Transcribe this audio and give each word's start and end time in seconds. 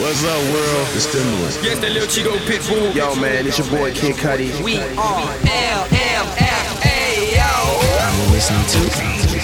What's 0.00 0.24
up, 0.24 0.40
world? 0.54 0.88
The 0.94 1.00
Stimulus. 1.00 1.62
Yes, 1.62 1.78
that 1.80 1.92
little 1.92 2.08
Chico 2.08 2.32
Pitbull. 2.48 2.94
Yo, 2.94 3.14
man, 3.16 3.46
it's 3.46 3.58
your 3.58 3.68
boy 3.68 3.92
Kid 3.92 4.16
Cudi. 4.16 4.48
We 4.64 4.78
are 4.78 5.28
LMFAO. 5.44 6.32
You're 8.16 8.32
listening 8.32 8.64
to 8.72 9.41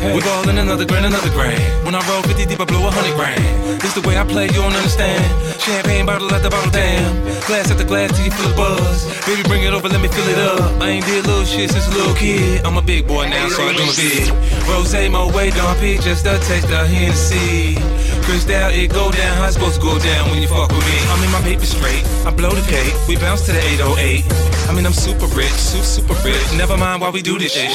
Hey. 0.00 0.14
We 0.16 0.20
ballin' 0.24 0.56
another 0.56 0.86
grand, 0.86 1.04
another 1.04 1.28
grand. 1.28 1.60
When 1.84 1.94
I 1.94 2.00
roll 2.08 2.22
50 2.22 2.46
deep, 2.46 2.58
I 2.58 2.64
blow 2.64 2.88
a 2.88 2.90
hundred 2.90 3.12
grand. 3.20 3.36
This 3.84 3.92
the 3.92 4.00
way 4.00 4.16
I 4.16 4.24
play, 4.24 4.46
you 4.48 4.56
don't 4.64 4.72
understand. 4.72 5.28
Champagne 5.60 6.06
bottle 6.06 6.32
at 6.32 6.42
the 6.42 6.48
bottle, 6.48 6.72
damn. 6.72 7.20
Glass 7.44 7.70
at 7.70 7.76
the 7.76 7.84
glass 7.84 8.08
till 8.16 8.24
you 8.24 8.32
feel 8.32 8.48
the 8.48 8.56
buzz. 8.56 9.04
Baby, 9.28 9.44
bring 9.44 9.62
it 9.62 9.74
over, 9.76 9.92
let 9.92 10.00
me 10.00 10.08
fill 10.08 10.24
it 10.24 10.38
up. 10.40 10.80
I 10.80 10.96
ain't 10.96 11.04
did 11.04 11.26
little 11.26 11.44
shit 11.44 11.68
since 11.68 11.86
a 11.88 11.90
little 11.92 12.14
kid. 12.14 12.64
I'm 12.64 12.78
a 12.78 12.82
big 12.82 13.06
boy 13.06 13.28
now, 13.28 13.48
so 13.52 13.60
I 13.60 13.76
do 13.76 13.84
my 13.84 13.92
bit. 13.92 14.32
Rose, 14.64 14.96
my 15.12 15.36
way, 15.36 15.50
don't 15.50 15.76
pick 15.76 16.00
just 16.00 16.24
a 16.24 16.40
taste 16.48 16.72
of 16.72 16.88
Hennessy. 16.88 17.76
Cristal, 18.24 18.72
it 18.72 18.88
go 18.88 19.12
down. 19.12 19.36
How's 19.36 19.52
supposed 19.52 19.76
to 19.76 19.82
go 19.84 19.98
down 19.98 20.30
when 20.32 20.40
you 20.40 20.48
fuck 20.48 20.72
with 20.72 20.80
me? 20.88 20.96
I'm 21.12 21.20
in 21.20 21.28
my 21.28 21.44
paper 21.44 21.68
straight. 21.68 22.08
I 22.24 22.32
blow 22.32 22.56
the 22.56 22.64
cake. 22.72 22.96
We 23.04 23.16
bounce 23.20 23.44
to 23.46 23.52
the 23.52 23.60
808. 23.60 24.24
I 24.64 24.72
mean, 24.72 24.86
I'm 24.86 24.96
super 24.96 25.28
rich, 25.36 25.52
super, 25.52 25.84
super 25.84 26.16
rich. 26.24 26.40
Never 26.56 26.76
mind 26.76 27.02
why 27.02 27.10
we 27.10 27.20
do 27.20 27.36
this 27.36 27.52
shit. 27.52 27.68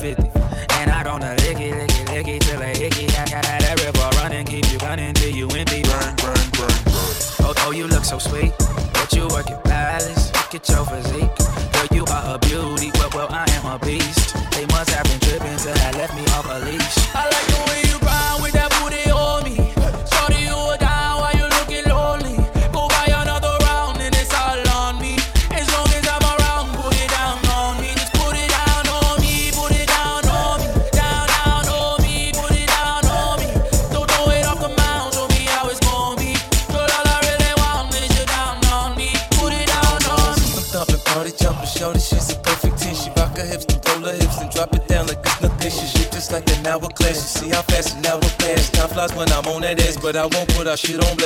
We'll 0.00 0.12
it 0.12 0.21
shit 50.84 50.98
on 51.04 51.21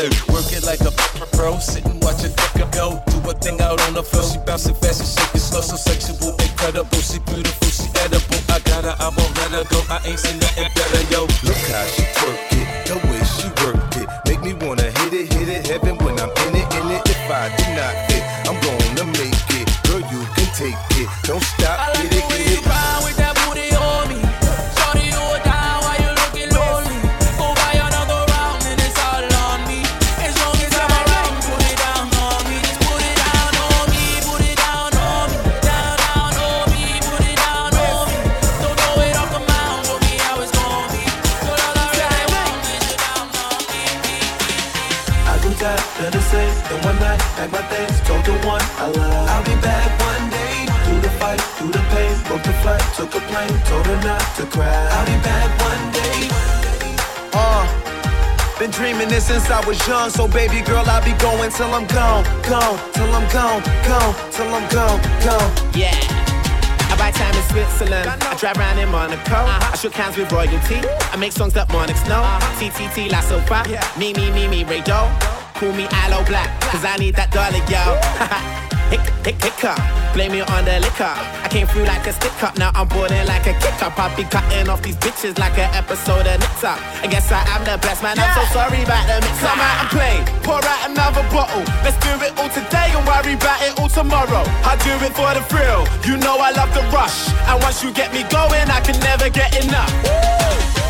in 46.71 46.79
one 46.83 46.99
night, 46.99 47.21
pack 47.37 47.51
my 47.53 47.63
things, 47.71 48.01
told 48.03 48.25
the 48.25 48.35
one 48.47 48.63
I 48.79 48.87
love. 48.91 49.29
I'll 49.31 49.45
be 49.45 49.57
back 49.63 49.89
one 50.01 50.31
day. 50.31 50.67
Through 50.85 51.01
the 51.01 51.13
fight, 51.21 51.41
through 51.59 51.73
the 51.73 51.85
pain, 51.95 52.15
booked 52.29 52.47
the 52.47 52.55
flight, 52.63 52.83
took 52.95 53.15
a 53.15 53.23
plane, 53.31 53.55
told 53.67 53.87
her 53.87 54.01
not 54.03 54.23
to 54.37 54.47
cry. 54.47 54.67
I'll 54.67 55.07
be 55.07 55.19
back 55.23 55.51
one 55.63 55.85
day. 55.93 56.21
Uh, 57.33 57.65
been 58.59 58.71
dreaming 58.71 59.09
this 59.09 59.27
since 59.27 59.51
I 59.51 59.65
was 59.67 59.79
young, 59.87 60.11
so 60.11 60.27
baby 60.27 60.61
girl, 60.63 60.85
I'll 60.87 61.05
be 61.05 61.13
going 61.19 61.51
till 61.51 61.73
I'm 61.73 61.87
gone, 61.87 62.25
gone, 62.49 62.79
till 62.95 63.11
I'm 63.15 63.27
gone, 63.31 63.63
gone, 63.87 64.15
till 64.33 64.51
I'm 64.55 64.67
gone, 64.71 64.99
gone. 65.23 65.51
Yeah. 65.75 65.95
I 66.89 66.97
buy 66.97 67.11
time 67.11 67.35
in 67.35 67.43
Switzerland. 67.51 68.09
I 68.09 68.35
drive 68.39 68.57
around 68.59 68.79
in 68.79 68.89
Monaco. 68.89 69.37
I 69.37 69.77
shook 69.77 69.93
hands 69.93 70.17
with 70.17 70.33
royalty. 70.33 70.81
I 71.13 71.17
make 71.17 71.33
songs 71.33 71.53
that 71.55 71.69
monarchs 71.71 72.07
know. 72.09 72.23
TTT 72.59 73.11
La 73.11 73.21
Sofa. 73.21 73.67
Me, 73.99 74.15
me, 74.15 74.31
me, 74.31 74.49
me, 74.49 74.65
Ray 74.65 74.81
Doe. 74.81 75.36
Call 75.57 75.73
me 75.73 75.89
Aloe 76.05 76.21
Blacc, 76.29 76.53
cause 76.69 76.85
I 76.85 77.01
need 77.01 77.17
that 77.17 77.33
dollar, 77.33 77.65
yo. 77.73 77.81
Hick, 78.93 79.01
hick, 79.25 79.41
hiccup. 79.41 79.81
Blame 80.13 80.37
me 80.37 80.41
on 80.45 80.63
the 80.69 80.79
liquor. 80.79 81.09
I 81.09 81.49
came 81.49 81.67
through 81.67 81.89
like 81.89 82.07
a 82.07 82.13
stick 82.13 82.37
up, 82.45 82.61
now 82.61 82.71
I'm 82.77 82.87
boarding 82.87 83.25
like 83.27 83.49
a 83.49 83.57
kick 83.57 83.81
up. 83.81 83.99
I'll 83.99 84.15
be 84.15 84.23
cutting 84.23 84.69
off 84.69 84.85
these 84.85 85.01
bitches 85.01 85.41
like 85.41 85.57
an 85.57 85.73
episode 85.73 86.29
of 86.29 86.39
Nip 86.39 86.55
Tuck. 86.61 86.77
I 87.01 87.09
guess 87.09 87.33
I 87.33 87.41
am 87.57 87.65
the 87.65 87.81
best 87.81 88.05
man, 88.05 88.21
I'm 88.21 88.31
so 88.37 88.45
sorry 88.53 88.85
about 88.85 89.09
the 89.09 89.17
mix 89.25 89.43
up. 89.43 89.57
Come 89.57 89.65
out 89.65 89.77
and 89.81 89.91
play, 89.97 90.17
pour 90.45 90.61
out 90.61 90.81
another 90.93 91.25
bottle. 91.33 91.65
Let's 91.83 91.97
do 92.05 92.13
it 92.21 92.37
all 92.37 92.53
today 92.53 92.93
and 92.93 93.03
worry 93.09 93.35
about 93.35 93.59
it 93.65 93.81
all 93.81 93.89
tomorrow. 93.89 94.45
I 94.63 94.77
do 94.85 94.93
it 95.03 95.17
for 95.17 95.33
the 95.33 95.43
thrill, 95.49 95.89
you 96.05 96.21
know 96.21 96.37
I 96.37 96.53
love 96.53 96.69
the 96.77 96.85
rush. 96.93 97.33
And 97.49 97.57
once 97.65 97.83
you 97.83 97.97
get 97.97 98.13
me 98.13 98.29
going, 98.29 98.69
I 98.69 98.85
can 98.85 99.01
never 99.01 99.33
get 99.33 99.57
enough. 99.65 99.91
I 100.85 100.86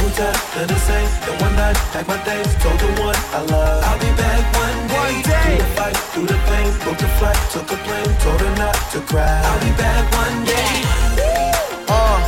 go 0.00 0.08
down, 0.16 0.36
let 0.56 0.70
her 0.70 0.80
say, 0.88 1.02
in 1.28 1.34
one 1.40 1.54
night, 1.56 1.76
pack 1.92 2.06
my 2.08 2.16
things, 2.24 2.48
told 2.62 2.78
the 2.80 2.90
one 3.00 3.20
I 3.36 3.40
love. 3.52 3.84
I'll 3.84 4.00
be 4.00 4.10
back 4.16 4.42
one 4.56 4.78
day. 4.88 4.96
One 4.96 5.22
day. 5.22 5.44
Through 5.44 5.60
the 5.60 5.70
fight, 5.76 5.96
through 6.12 6.26
the 6.26 6.40
pain, 6.48 6.70
booked 6.84 7.02
a 7.02 7.08
flight, 7.18 7.40
took 7.52 7.68
a 7.70 7.78
plane, 7.84 8.12
told 8.24 8.40
her 8.40 8.54
not 8.56 8.76
to 8.92 9.00
cry. 9.00 9.40
I'll 9.44 9.60
be 9.60 9.72
back 9.76 10.04
one 10.12 10.38
day. 10.44 10.74
Uh, 11.88 12.18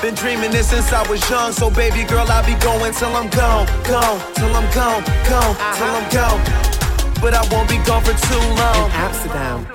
been 0.00 0.14
dreaming 0.14 0.50
this 0.50 0.70
since 0.70 0.92
I 0.92 1.06
was 1.08 1.20
young, 1.28 1.52
so 1.52 1.70
baby 1.70 2.04
girl, 2.04 2.26
I'll 2.28 2.46
be 2.46 2.56
going 2.64 2.92
till 2.92 3.14
I'm 3.14 3.28
gone, 3.30 3.66
gone, 3.84 4.18
till 4.34 4.52
I'm 4.54 4.68
gone, 4.72 5.02
gone, 5.28 5.54
till 5.76 5.92
I'm 5.98 6.08
gone. 6.10 6.40
But 7.20 7.34
I 7.34 7.42
won't 7.50 7.68
be 7.68 7.78
gone 7.84 8.02
for 8.04 8.14
too 8.14 8.44
long. 8.60 8.86
In 8.86 8.92
Amsterdam, 8.94 9.66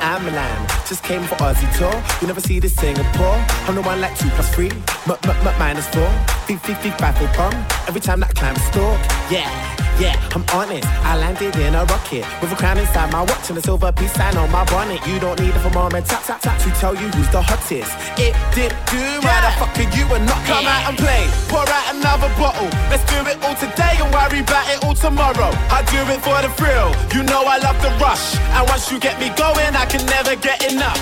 I'm 0.00 0.24
Milan. 0.24 0.75
Just 0.88 1.02
came 1.02 1.22
for 1.24 1.34
Aussie 1.36 1.70
tour. 1.76 1.92
You 2.20 2.28
never 2.28 2.40
see 2.40 2.60
this 2.60 2.74
Singapore. 2.76 3.44
I'm 3.66 3.74
the 3.74 3.82
one 3.82 4.00
like 4.00 4.16
two 4.16 4.28
plus 4.30 4.54
three, 4.54 4.70
m 4.70 5.16
m 5.24 5.46
m 5.46 5.58
minus 5.58 5.88
four. 5.88 6.08
Feet, 6.46 6.60
feet, 6.60 6.78
feet, 6.78 6.96
five 6.98 7.18
for 7.18 7.26
pump. 7.34 7.54
Every 7.88 8.00
time 8.00 8.20
that 8.20 8.34
climb 8.36 8.54
stalk, 8.56 9.00
yeah. 9.28 9.50
Yeah, 9.96 10.12
I'm 10.36 10.44
on 10.52 10.68
it. 10.70 10.84
I 11.08 11.16
landed 11.16 11.56
in 11.56 11.74
a 11.74 11.84
rocket 11.88 12.20
with 12.42 12.52
a 12.52 12.56
crown 12.56 12.76
inside 12.76 13.10
my 13.12 13.22
watch 13.22 13.48
and 13.48 13.56
a 13.56 13.62
silver 13.62 13.90
peace 13.92 14.12
sign 14.12 14.36
on 14.36 14.50
my 14.52 14.64
bonnet. 14.68 15.00
You 15.08 15.18
don't 15.18 15.40
need 15.40 15.48
it 15.48 15.56
a 15.56 15.60
thermometer 15.64 16.04
tap 16.04 16.22
tap 16.24 16.40
tap 16.42 16.60
to 16.60 16.70
tell 16.76 16.92
you 16.92 17.08
who's 17.16 17.30
the 17.32 17.40
hottest. 17.40 17.88
It 18.20 18.36
did 18.52 18.76
do. 18.92 19.00
Why 19.24 19.40
the 19.40 19.50
fuck 19.56 19.72
are 19.72 19.88
you 19.96 20.04
and 20.12 20.26
not 20.28 20.36
come 20.44 20.68
out 20.68 20.92
and 20.92 20.98
play? 21.00 21.24
Pour 21.48 21.64
out 21.64 21.86
another 21.96 22.28
bottle. 22.36 22.68
Let's 22.92 23.08
do 23.08 23.16
it 23.24 23.40
all 23.40 23.56
today 23.56 23.96
and 23.96 24.12
worry 24.12 24.44
about 24.44 24.68
it 24.68 24.84
all 24.84 24.94
tomorrow. 24.94 25.48
I 25.72 25.80
do 25.88 26.00
it 26.12 26.20
for 26.20 26.36
the 26.44 26.52
thrill. 26.60 26.92
You 27.16 27.24
know 27.24 27.48
I 27.48 27.56
love 27.56 27.80
the 27.80 27.88
rush. 27.96 28.36
And 28.52 28.68
once 28.68 28.92
you 28.92 29.00
get 29.00 29.16
me 29.16 29.32
going, 29.32 29.72
I 29.72 29.88
can 29.88 30.04
never 30.12 30.36
get 30.36 30.60
enough. 30.68 31.00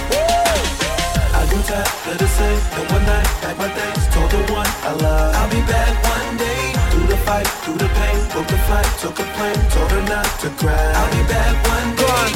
I 1.35 1.43
go 1.51 1.59
down, 1.67 1.83
let 2.07 2.23
her 2.23 2.31
say, 2.31 2.55
in 2.79 2.87
one 2.95 3.05
night, 3.11 3.27
pack 3.43 3.59
my 3.59 3.69
things, 3.75 4.07
told 4.15 4.31
the 4.31 4.39
one 4.55 4.71
I 4.87 4.93
love. 5.03 5.35
I'll 5.35 5.51
be 5.51 5.59
back 5.67 5.93
one 6.07 6.37
day. 6.39 6.84
Through 7.05 7.17
the 7.17 7.23
fight, 7.29 7.47
through 7.61 7.77
the 7.77 7.89
pain, 8.01 8.17
booked 8.33 8.51
a 8.51 8.57
flight, 8.65 8.89
took 8.97 9.19
a 9.21 9.29
plane, 9.37 9.61
told 9.69 9.91
her 9.93 10.01
not 10.09 10.25
to 10.41 10.49
cry. 10.57 10.73
I'll 10.73 11.13
be 11.13 11.21
back 11.29 11.53
one 11.69 11.91
day. 12.01 12.33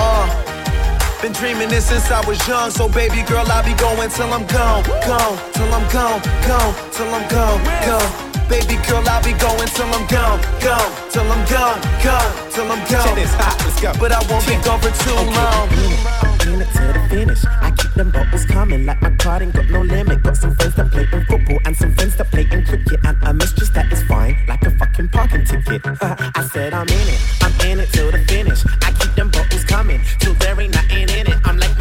Uh, 0.00 1.20
been 1.20 1.32
dreaming 1.32 1.68
this 1.68 1.84
since 1.84 2.10
I 2.10 2.24
was 2.26 2.40
young, 2.48 2.70
so 2.70 2.88
baby 2.88 3.20
girl, 3.28 3.44
I'll 3.52 3.62
be 3.62 3.74
going 3.74 4.08
till 4.08 4.32
I'm 4.32 4.46
gone, 4.46 4.82
gone, 5.04 5.36
till 5.52 5.68
I'm 5.76 5.84
gone, 5.92 6.24
gone, 6.48 6.72
till 6.88 7.12
I'm 7.12 7.28
gone, 7.28 7.60
gone. 7.84 8.08
Baby 8.48 8.80
girl, 8.88 9.04
I'll 9.04 9.22
be 9.22 9.36
going 9.36 9.68
till 9.76 9.92
I'm 9.92 10.08
gone, 10.08 10.40
gone, 10.64 10.90
till 11.12 11.28
I'm 11.28 11.44
gone, 11.44 11.76
gone, 12.00 12.32
till 12.48 12.64
I'm 12.64 12.80
Check 12.88 13.04
gone. 13.04 13.14
this, 13.14 13.34
hot, 13.36 13.60
let's 13.60 13.76
go. 13.76 13.92
But 14.00 14.12
I 14.12 14.24
won't 14.32 14.46
be 14.48 14.56
gone 14.64 14.80
for 14.80 14.88
too 15.04 15.12
long. 15.36 16.19
In 16.50 16.60
it 16.60 16.66
to 16.66 16.82
the 16.92 17.06
finish. 17.08 17.44
I 17.46 17.70
keep 17.70 17.94
them 17.94 18.10
bottles 18.10 18.44
coming 18.44 18.84
like 18.84 19.00
my 19.00 19.10
card 19.22 19.42
ain't 19.42 19.54
got 19.54 19.70
no 19.70 19.82
limit. 19.82 20.20
Got 20.24 20.36
some 20.36 20.54
friends 20.56 20.74
that 20.74 20.90
play 20.90 21.06
in 21.12 21.24
football 21.26 21.60
and 21.64 21.76
some 21.76 21.94
friends 21.94 22.16
that 22.16 22.28
play 22.32 22.46
in 22.50 22.64
cricket. 22.64 22.98
And 23.04 23.16
I'm 23.22 23.30
a 23.30 23.34
mistress 23.34 23.70
that 23.70 23.92
is 23.92 24.02
fine 24.02 24.36
like 24.48 24.62
a 24.62 24.70
fucking 24.72 25.10
parking 25.10 25.44
ticket. 25.44 25.80
I 26.02 26.48
said 26.52 26.74
I'm 26.74 26.88
in 26.88 27.08
it, 27.14 27.20
I'm 27.40 27.54
in 27.70 27.78
it 27.78 27.92
till 27.92 28.10
the 28.10 28.18
finish. 28.26 28.64
I 28.82 28.90
keep 28.98 29.14
them 29.14 29.30
bottles 29.30 29.64
coming 29.64 30.00
till 30.18 30.34
there 30.34 30.60
ain't 30.60 30.74
nothing 30.74 31.08
in 31.18 31.26
it. 31.30 31.38
I'm 31.44 31.56
like 31.56 31.78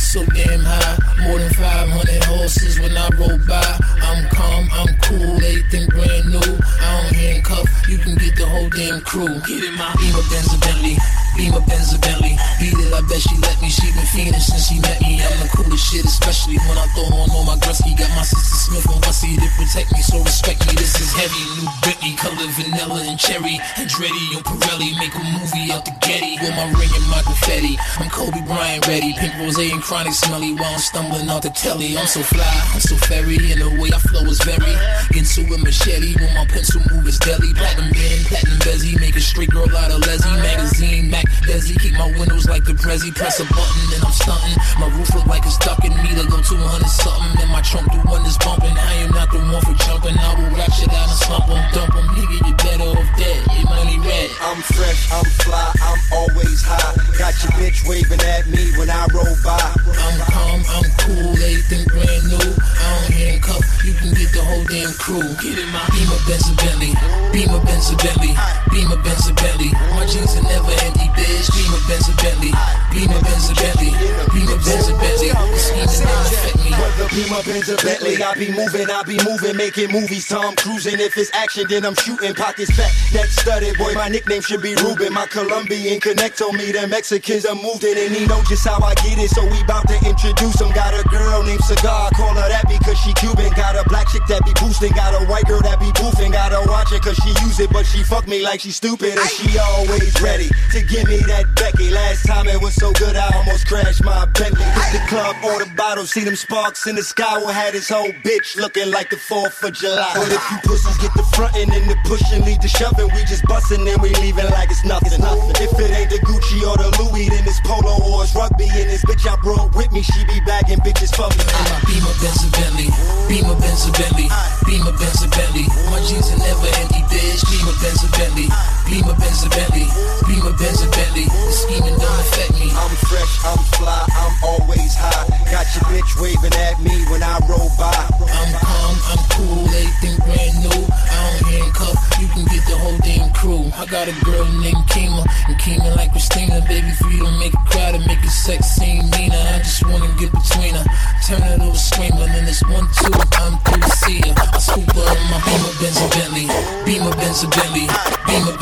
so 0.00 0.24
damn 0.26 0.60
high. 0.60 0.96
More 1.22 1.38
than 1.38 1.52
500 1.52 2.24
horses 2.24 2.80
when 2.80 2.96
I 2.96 3.08
roll 3.16 3.38
by. 3.46 3.78
I'm 4.00 4.28
calm, 4.28 4.68
I'm 4.72 4.96
cool, 5.04 5.36
everything 5.36 5.86
brand 5.88 6.26
new. 6.32 6.50
I 6.80 7.02
don't 7.02 7.14
handcuff, 7.14 7.68
you 7.88 7.98
can 7.98 8.14
get 8.16 8.36
the 8.36 8.46
whole 8.46 8.68
damn 8.70 9.00
crew. 9.02 9.40
Get 9.46 9.64
in 9.64 9.74
my 9.76 9.92
Beamer, 10.00 10.24
Benz, 10.30 10.56
Bentley 10.56 10.96
beam 11.40 11.54
a 11.56 11.60
Benz 11.64 11.96
a 11.96 11.98
Bentley. 11.98 12.36
Beat 12.60 12.76
it, 12.76 12.92
I 12.92 13.00
bet 13.08 13.20
she 13.24 13.32
let 13.40 13.56
me. 13.64 13.72
She 13.72 13.88
been 13.96 14.04
fiending 14.12 14.44
since 14.44 14.68
she 14.68 14.76
met 14.84 15.00
me. 15.00 15.24
I'm 15.24 15.40
the 15.40 15.48
coolest 15.48 15.88
shit, 15.88 16.04
especially 16.04 16.60
when 16.68 16.76
I 16.76 16.84
throw 16.92 17.08
on 17.16 17.32
all 17.32 17.44
my 17.48 17.56
Grusky. 17.56 17.96
Got 17.96 18.12
my 18.12 18.22
sister 18.28 18.56
Smith 18.68 18.86
on 18.92 19.00
Wessie 19.00 19.40
to 19.40 19.48
protect 19.56 19.88
me, 19.96 20.02
so 20.04 20.20
respect 20.20 20.60
me. 20.68 20.76
This 20.76 21.00
is 21.00 21.12
heavy. 21.16 21.40
New 21.56 21.68
Britney, 21.80 22.12
color 22.20 22.48
vanilla 22.52 23.00
and 23.08 23.18
cherry. 23.18 23.56
Andretti 23.80 24.36
and 24.36 24.44
Pirelli, 24.44 24.92
make 25.00 25.14
a 25.16 25.24
movie 25.32 25.72
out 25.72 25.84
the 25.88 25.96
Getty. 26.04 26.36
With 26.44 26.52
my 26.52 26.68
ring 26.76 26.92
and 26.92 27.08
my 27.08 27.22
confetti. 27.24 27.80
I'm 27.96 28.10
Kobe 28.12 28.44
Bryant 28.44 28.86
ready. 28.86 29.16
Pink 29.16 29.32
rose 29.40 29.56
and 29.56 29.80
chronic 29.80 30.12
smelly 30.12 30.52
while 30.52 30.76
I'm 30.76 30.78
stumbling 30.78 31.28
out 31.30 31.42
the 31.42 31.50
telly. 31.50 31.96
I'm 31.96 32.06
so 32.06 32.20
fly, 32.20 32.52
I'm 32.76 32.80
so 32.84 32.96
fairy, 33.08 33.40
and 33.48 33.64
the 33.64 33.70
way 33.80 33.88
I 33.88 34.00
flow 34.12 34.28
is 34.28 34.42
very. 34.44 34.76
Into 35.16 35.48
a 35.48 35.56
machete 35.58 36.12
when 36.20 36.34
my 36.34 36.44
pencil 36.44 36.84
move 36.92 37.08
is 37.08 37.18
deadly. 37.18 37.54
Platinum 37.54 37.90
band, 37.96 38.20
platinum 38.28 38.58
bezzy, 38.60 39.00
make 39.00 39.16
a 39.16 39.20
straight 39.20 39.50
girl 39.50 39.68
out 39.76 39.90
of 39.90 40.04
Leslie. 40.04 40.40
Magazine, 40.40 41.10
Mac 41.10 41.29
Desi, 41.46 41.78
keep 41.80 41.94
my 41.94 42.10
windows 42.18 42.48
like 42.48 42.64
the 42.64 42.72
Prezi. 42.72 43.14
Press 43.14 43.40
a 43.40 43.44
button 43.44 43.84
and 43.94 44.04
I'm 44.04 44.12
stunting. 44.12 44.56
My 44.78 44.88
roof 44.96 45.14
look 45.14 45.26
like 45.26 45.44
it's 45.46 45.58
ducking 45.58 45.96
me 46.02 46.10
to 46.14 46.24
go 46.28 46.40
200 46.40 46.86
something. 46.88 47.40
And 47.40 47.50
my 47.50 47.62
trunk 47.62 47.90
the 47.92 48.00
one 48.08 48.24
is 48.26 48.38
bumping. 48.38 48.76
I 48.76 48.92
am 49.04 49.10
not 49.10 49.30
the 49.30 49.38
one 49.38 49.62
for 49.62 49.74
jumping. 49.84 50.16
I 50.18 50.34
will 50.34 50.50
rap 50.56 50.72
shit 50.72 50.92
out 50.92 51.08
and 51.08 51.18
slump 51.18 51.48
'em, 51.48 51.62
dump 51.72 51.94
'em. 51.96 52.06
Nigga, 52.14 52.36
you 52.46 52.54
better 52.54 52.90
off 52.98 53.10
dead. 53.16 53.40
Your 53.56 53.68
money 53.70 53.98
red. 54.00 54.30
I'm 54.40 54.60
fresh, 54.62 55.12
I'm 55.12 55.24
fly, 55.44 55.72
I'm 55.80 56.00
always 56.12 56.62
high. 56.62 56.96
Got 57.18 57.34
your 57.42 57.52
bitch 57.60 57.86
waving 57.88 58.20
at 58.20 58.46
me 58.48 58.72
when 58.78 58.90
I 58.90 59.06
roll 59.12 59.36
by. 59.44 59.60
I'm 59.60 60.16
calm, 60.32 60.60
I'm 60.74 60.88
cool, 61.02 61.30
everything 61.36 61.84
brand 61.86 62.24
new. 62.28 62.40
I 62.40 62.86
don't 62.90 63.12
handcuff, 63.14 63.64
you 63.84 63.94
can 63.94 64.10
get 64.14 64.32
the 64.32 64.42
whole 64.42 64.64
damn 64.64 64.92
crew. 64.94 65.28
Get 65.40 65.58
in 65.58 65.68
my 65.70 65.84
Beamer, 65.92 66.20
Benz, 66.26 66.50
Bentley. 66.56 66.92
Beamer, 67.32 67.60
Benz, 67.64 67.94
Bentley. 67.94 68.34
Beamer, 68.70 68.96
Benz, 69.02 69.26
and 69.26 69.36
Bentley. 69.36 69.70
My 69.98 70.06
jeans 70.06 70.36
are 70.38 70.46
never 70.46 70.70
empty, 70.86 71.10
bitch. 71.18 71.50
Beamer, 71.50 71.82
Benz, 71.90 72.06
and 72.06 72.16
Bentley. 72.22 72.52
Beamer, 72.94 73.20
Benz, 73.20 73.48
and 73.50 73.58
Bentley. 73.58 73.90
Beamer, 74.30 74.58
Benz, 74.62 74.86
and 74.86 74.98
Bentley. 74.98 75.30
Scheming 75.58 76.06
don't 76.06 76.26
affect 76.30 76.56
me. 76.62 76.70
Whether 76.70 77.08
Beamer, 77.10 77.42
Benz, 77.42 77.68
or 77.68 77.76
Bentley, 77.82 78.22
I 78.22 78.34
be 78.38 78.48
moving, 78.54 78.88
I 78.88 79.02
be 79.02 79.18
moving, 79.26 79.56
making 79.56 79.90
movies. 79.90 80.28
Tom 80.28 80.54
cruising. 80.54 81.00
If 81.00 81.18
it's 81.18 81.34
action, 81.34 81.66
then 81.68 81.84
I'm 81.84 81.94
shooting. 81.96 82.34
Pockets 82.34 82.70
fat, 82.70 82.94
neck 83.12 83.26
studded. 83.26 83.76
Boy, 83.76 83.94
my 83.94 84.08
nickname 84.08 84.40
should 84.40 84.62
be 84.62 84.74
Ruben. 84.76 85.12
My 85.12 85.26
Colombian 85.26 85.98
connect 85.98 86.38
told 86.38 86.54
me 86.54 86.70
the 86.70 86.86
Mexicans 86.86 87.44
are 87.46 87.58
moved 87.58 87.82
in, 87.82 87.98
and 87.98 88.14
he 88.14 88.26
know 88.26 88.40
just 88.46 88.66
how 88.66 88.78
I 88.78 88.94
get 89.02 89.18
it. 89.18 89.30
So 89.30 89.42
we 89.50 89.62
bout 89.64 89.86
to 89.88 89.98
introduce 90.06 90.60
him. 90.60 90.70
Got 90.70 90.94
a 90.94 91.02
girl 91.10 91.42
named 91.42 91.64
Cigar, 91.64 92.10
call 92.14 92.34
her 92.38 92.48
that 92.48 92.70
because 92.70 92.98
she 93.02 93.12
Cuban. 93.14 93.50
Got 93.58 93.74
a 93.74 93.82
black 93.88 94.06
chick 94.08 94.22
that 94.28 94.46
be 94.46 94.54
boosting. 94.62 94.92
Got 94.92 95.18
a 95.20 95.26
white 95.26 95.44
girl 95.46 95.60
that 95.60 95.80
be 95.80 95.90
boofing. 95.98 96.32
Gotta 96.32 96.62
watch 96.70 96.92
it 96.92 97.02
cause 97.02 97.18
she 97.18 97.30
use 97.44 97.58
it, 97.58 97.70
but 97.70 97.84
she 97.84 98.04
fuck 98.04 98.28
me 98.28 98.42
like 98.42 98.59
she 98.60 98.70
stupid. 98.70 99.16
And 99.16 99.30
she 99.30 99.58
always 99.58 100.12
ready 100.20 100.48
to 100.72 100.84
give 100.84 101.08
me 101.08 101.16
that 101.32 101.48
Becky. 101.56 101.88
Last 101.90 102.26
time 102.26 102.46
it 102.46 102.60
was 102.60 102.74
so 102.74 102.92
good, 102.92 103.16
I 103.16 103.24
almost 103.34 103.66
crashed 103.66 104.04
my 104.04 104.26
Bentley. 104.36 104.60
Hit 104.60 104.92
the 104.92 105.02
club, 105.08 105.36
order 105.42 105.64
bottles, 105.76 106.12
see 106.12 106.24
them 106.24 106.36
sparks 106.36 106.86
in 106.86 106.94
the 106.94 107.02
sky. 107.02 107.40
We 107.40 107.52
had 107.52 107.72
his 107.72 107.88
whole 107.88 108.12
bitch 108.20 108.60
looking 108.60 108.90
like 108.92 109.08
the 109.08 109.16
4th 109.16 109.64
of 109.64 109.72
July. 109.72 110.12
But 110.14 110.28
if 110.28 110.44
you 110.52 110.58
pussies 110.68 110.98
get 111.00 111.12
the 111.16 111.24
frontin' 111.32 111.72
and 111.72 111.88
the 111.88 111.96
pushing, 112.04 112.44
lead 112.44 112.60
the 112.60 112.68
shoving, 112.68 113.08
we 113.16 113.24
just 113.24 113.44
bustin' 113.48 113.80
and 113.88 114.00
we 114.02 114.12
leaving 114.20 114.44
like 114.52 114.70
it's 114.70 114.84
nothing. 114.84 115.24
If 115.56 115.72
it 115.80 115.90
ain't 115.96 116.10
the 116.12 116.20
Gucci 116.20 116.60
or 116.60 116.76
the 116.76 116.92
Louis, 117.00 117.32
then 117.32 117.48
it's 117.48 117.60
polo 117.64 117.96
or 118.12 118.28
it's 118.28 118.36
rugby. 118.36 118.68
And 118.68 118.92
this 118.92 119.00
bitch 119.08 119.24
I 119.24 119.40
brought 119.40 119.72
with 119.74 119.90
me, 119.92 120.02
she 120.04 120.20
be 120.28 120.36
bagging 120.44 120.84
bitches 120.84 121.16
for 121.16 121.32
me. 121.32 121.40
Beamer, 121.88 122.12
Benz, 122.20 122.44
and 122.44 122.52
Bentley. 122.52 122.92
Beamer, 123.24 123.56
Benz, 123.56 123.88
and 123.88 123.96
Bentley. 123.96 124.28
Beamer, 124.68 124.92
Benz, 125.00 125.24
and 125.24 125.32
Bentley. 125.32 125.64
My 125.88 126.04
jeans 126.04 126.28
are 126.28 126.40
never 126.44 126.68
empty, 126.76 127.00
bitch. 127.08 127.40
Beamer, 127.48 127.72
Benz, 127.80 128.04
and 128.04 128.12
Bentley. 128.12 128.49
Beamer, 128.90 129.14
Benz, 129.14 129.42
and 129.46 129.52
Bentley. 129.54 129.86
Beamer, 130.26 130.54
Benz, 130.58 130.82
and 130.82 130.90
Bentley. 130.90 131.26
The 131.30 131.52
scheming 131.54 131.94
don't 131.94 132.20
affect 132.26 132.58
me. 132.58 132.74
I'm 132.74 132.90
fresh, 133.06 133.32
I'm 133.46 133.62
fly, 133.78 134.02
I'm 134.18 134.34
always 134.42 134.98
high. 134.98 135.30
Got 135.46 135.66
your 135.78 135.86
bitch 135.94 136.10
waving 136.18 136.54
at 136.58 136.82
me 136.82 137.06
when 137.06 137.22
I 137.22 137.38
roll 137.46 137.70
by. 137.78 137.94
I'm 137.94 138.50
calm, 138.58 138.94
I'm 139.14 139.22
cool, 139.30 139.62
everything 139.70 140.18
brand 140.26 140.54
new. 140.66 140.82
I 140.90 141.16
don't 141.22 141.42
handcuff, 141.54 141.98
you 142.18 142.26
can 142.34 142.44
get 142.50 142.66
the 142.66 142.76
whole 142.82 142.98
damn 143.06 143.30
crew. 143.30 143.70
I 143.78 143.86
got 143.86 144.10
a 144.10 144.16
girl 144.26 144.42
named 144.58 144.82
Kima, 144.90 145.22
and 145.46 145.56
Kima 145.62 145.94
like 145.94 146.10
Christina. 146.10 146.58
Baby, 146.66 146.90
for 146.98 147.10
you 147.14 147.22
to 147.22 147.32
make 147.38 147.54
it 147.54 147.64
cry, 147.70 147.92
to 147.92 148.02
make 148.10 148.22
it 148.26 148.34
sex 148.34 148.74
seem 148.74 149.06
meaner. 149.14 149.38
I 149.38 149.62
just 149.62 149.86
wanna 149.86 150.10
get 150.18 150.34
between 150.34 150.74
her, 150.74 150.86
turn 151.30 151.42
her 151.46 151.62
to 151.62 151.70
a 151.70 151.78
screamer. 151.78 152.26
Then 152.26 152.42
it's 152.50 152.66
one, 152.66 152.90
two, 152.98 153.14
I'm 153.38 153.54
through 153.62 153.86
to 153.86 153.90
see 154.02 154.18
her. 154.18 154.34
I 154.34 154.58
scoop 154.58 154.90
her 154.98 155.06
in 155.14 155.26
my 155.30 155.38
Beamer, 155.46 155.74
Benz, 155.78 155.98
and 156.02 156.10
Bentley. 156.10 156.46
Beamer, 156.82 157.14
Benz, 157.14 157.46
and 157.46 157.54
Bentley. 157.54 157.86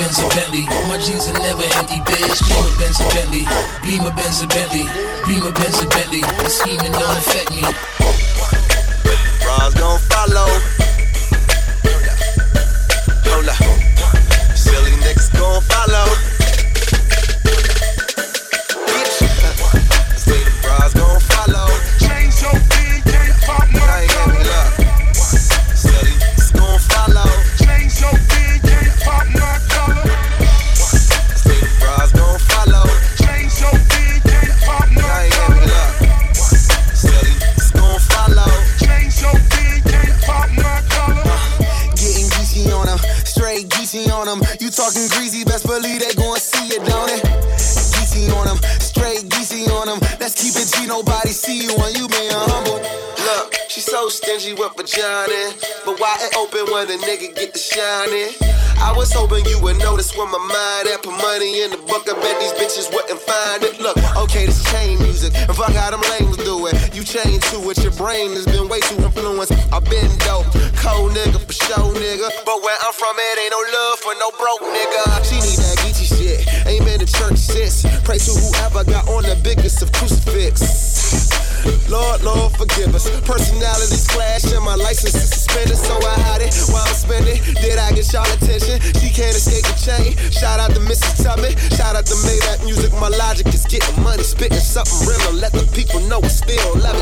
Benz, 0.09 0.21
and 0.21 0.31
Bentley. 0.31 0.63
My 0.89 0.97
jeans 0.97 1.29
are 1.29 1.35
never 1.35 1.65
empty, 1.77 2.01
bitch. 2.01 2.41
Beamer, 2.49 2.79
Benz, 2.79 2.99
and 3.01 3.11
Bentley. 3.13 3.45
Beamer, 3.83 4.11
Benz, 4.17 4.41
and 4.41 4.49
Bentley. 4.49 4.85
Beamer, 5.27 5.53
Benz, 5.53 5.81
and 5.81 5.91
Bentley. 5.91 6.21
The 6.21 6.49
scheming 6.49 6.93
don't 6.93 7.19
affect 7.19 7.51
me. 7.51 7.61
Bras 9.45 9.75
gon' 9.75 9.99
follow. 10.09 10.78
It 56.25 56.33
open 56.37 56.65
when 56.73 56.89
a 56.89 56.97
nigga 57.05 57.35
get 57.37 57.53
the 57.53 57.59
shining? 57.59 58.33
I 58.81 58.95
was 58.97 59.13
hoping 59.13 59.45
you 59.45 59.61
would 59.61 59.77
notice 59.79 60.17
where 60.17 60.27
my 60.27 60.39
mind 60.39 60.89
at. 60.95 61.03
Put 61.03 61.19
money 61.19 61.63
in 61.63 61.71
the 61.71 61.81
book, 61.85 62.07
I 62.09 62.15
bet 62.15 62.39
these 62.41 62.55
bitches 62.57 62.89
wouldn't 62.95 63.19
find 63.21 63.63
it. 63.63 63.81
Look, 63.81 63.99
okay, 64.25 64.47
this 64.47 64.63
chain 64.71 64.99
music, 65.03 65.35
and 65.35 65.53
fuck 65.53 65.75
how 65.75 65.91
them 65.91 66.01
lames 66.17 66.37
do 66.39 66.67
it. 66.71 66.75
You 66.95 67.03
chain 67.03 67.41
to 67.53 67.57
it, 67.71 67.83
your 67.83 67.93
brain 67.99 68.33
has 68.33 68.47
been 68.47 68.69
way 68.69 68.81
too 68.87 68.97
influenced. 69.03 69.53
I've 69.75 69.85
been 69.91 70.09
dope, 70.25 70.49
cold 70.79 71.13
nigga 71.13 71.43
for 71.43 71.53
show, 71.53 71.93
nigga. 71.99 72.31
But 72.47 72.63
where 72.63 72.79
I'm 72.81 72.95
from, 72.95 73.15
it 73.19 73.37
ain't 73.45 73.53
no 73.53 73.61
love 73.61 73.99
for 74.01 74.15
no 74.17 74.31
broke 74.39 74.65
nigga. 74.65 75.03
She 75.27 75.37
need 75.43 75.59
that 75.61 75.77
Geechee 75.83 76.09
shit, 76.09 76.41
ain't 76.67 76.85
been 76.87 77.03
to 77.03 77.09
church 77.11 77.37
since. 77.37 77.83
Pray 78.07 78.19
to 78.19 78.33
whoever 78.33 78.87
got 78.87 79.09
on 79.11 79.25
the 79.27 79.37
biggest 79.43 79.83
of 79.83 79.93
crucifix. 79.93 80.88
Lord, 81.89 82.23
Lord, 82.23 82.53
forgive 82.57 82.95
us. 82.95 83.09
Personalities 83.23 84.07
clash 84.09 84.45
and 84.53 84.65
my 84.65 84.75
license 84.75 85.15
is 85.15 85.31
suspended, 85.31 85.77
so 85.77 85.95
I 86.05 86.15
hide 86.21 86.43
it 86.43 86.53
while 86.69 86.85
I'm 86.85 86.95
spending. 86.95 87.41
Did 87.63 87.79
I 87.79 87.93
get 87.93 88.13
y'all 88.13 88.29
attention? 88.29 88.77
She 89.01 89.09
can't 89.09 89.33
escape 89.33 89.65
the 89.65 89.77
chain. 89.81 90.13
Shout 90.31 90.61
out 90.61 90.77
to 90.77 90.81
Mrs. 90.85 91.25
Tubman. 91.25 91.57
Shout 91.73 91.97
out 91.97 92.05
to 92.07 92.17
Maybach 92.29 92.65
Music. 92.65 92.93
My 93.01 93.09
logic 93.09 93.49
is 93.49 93.65
getting 93.65 94.03
money, 94.03 94.23
spitting 94.23 94.61
something 94.61 95.09
real. 95.09 95.33
Let 95.41 95.53
the 95.53 95.65
people 95.73 96.01
know 96.11 96.21
it's 96.21 96.45
still 96.45 96.77
love 96.79 96.98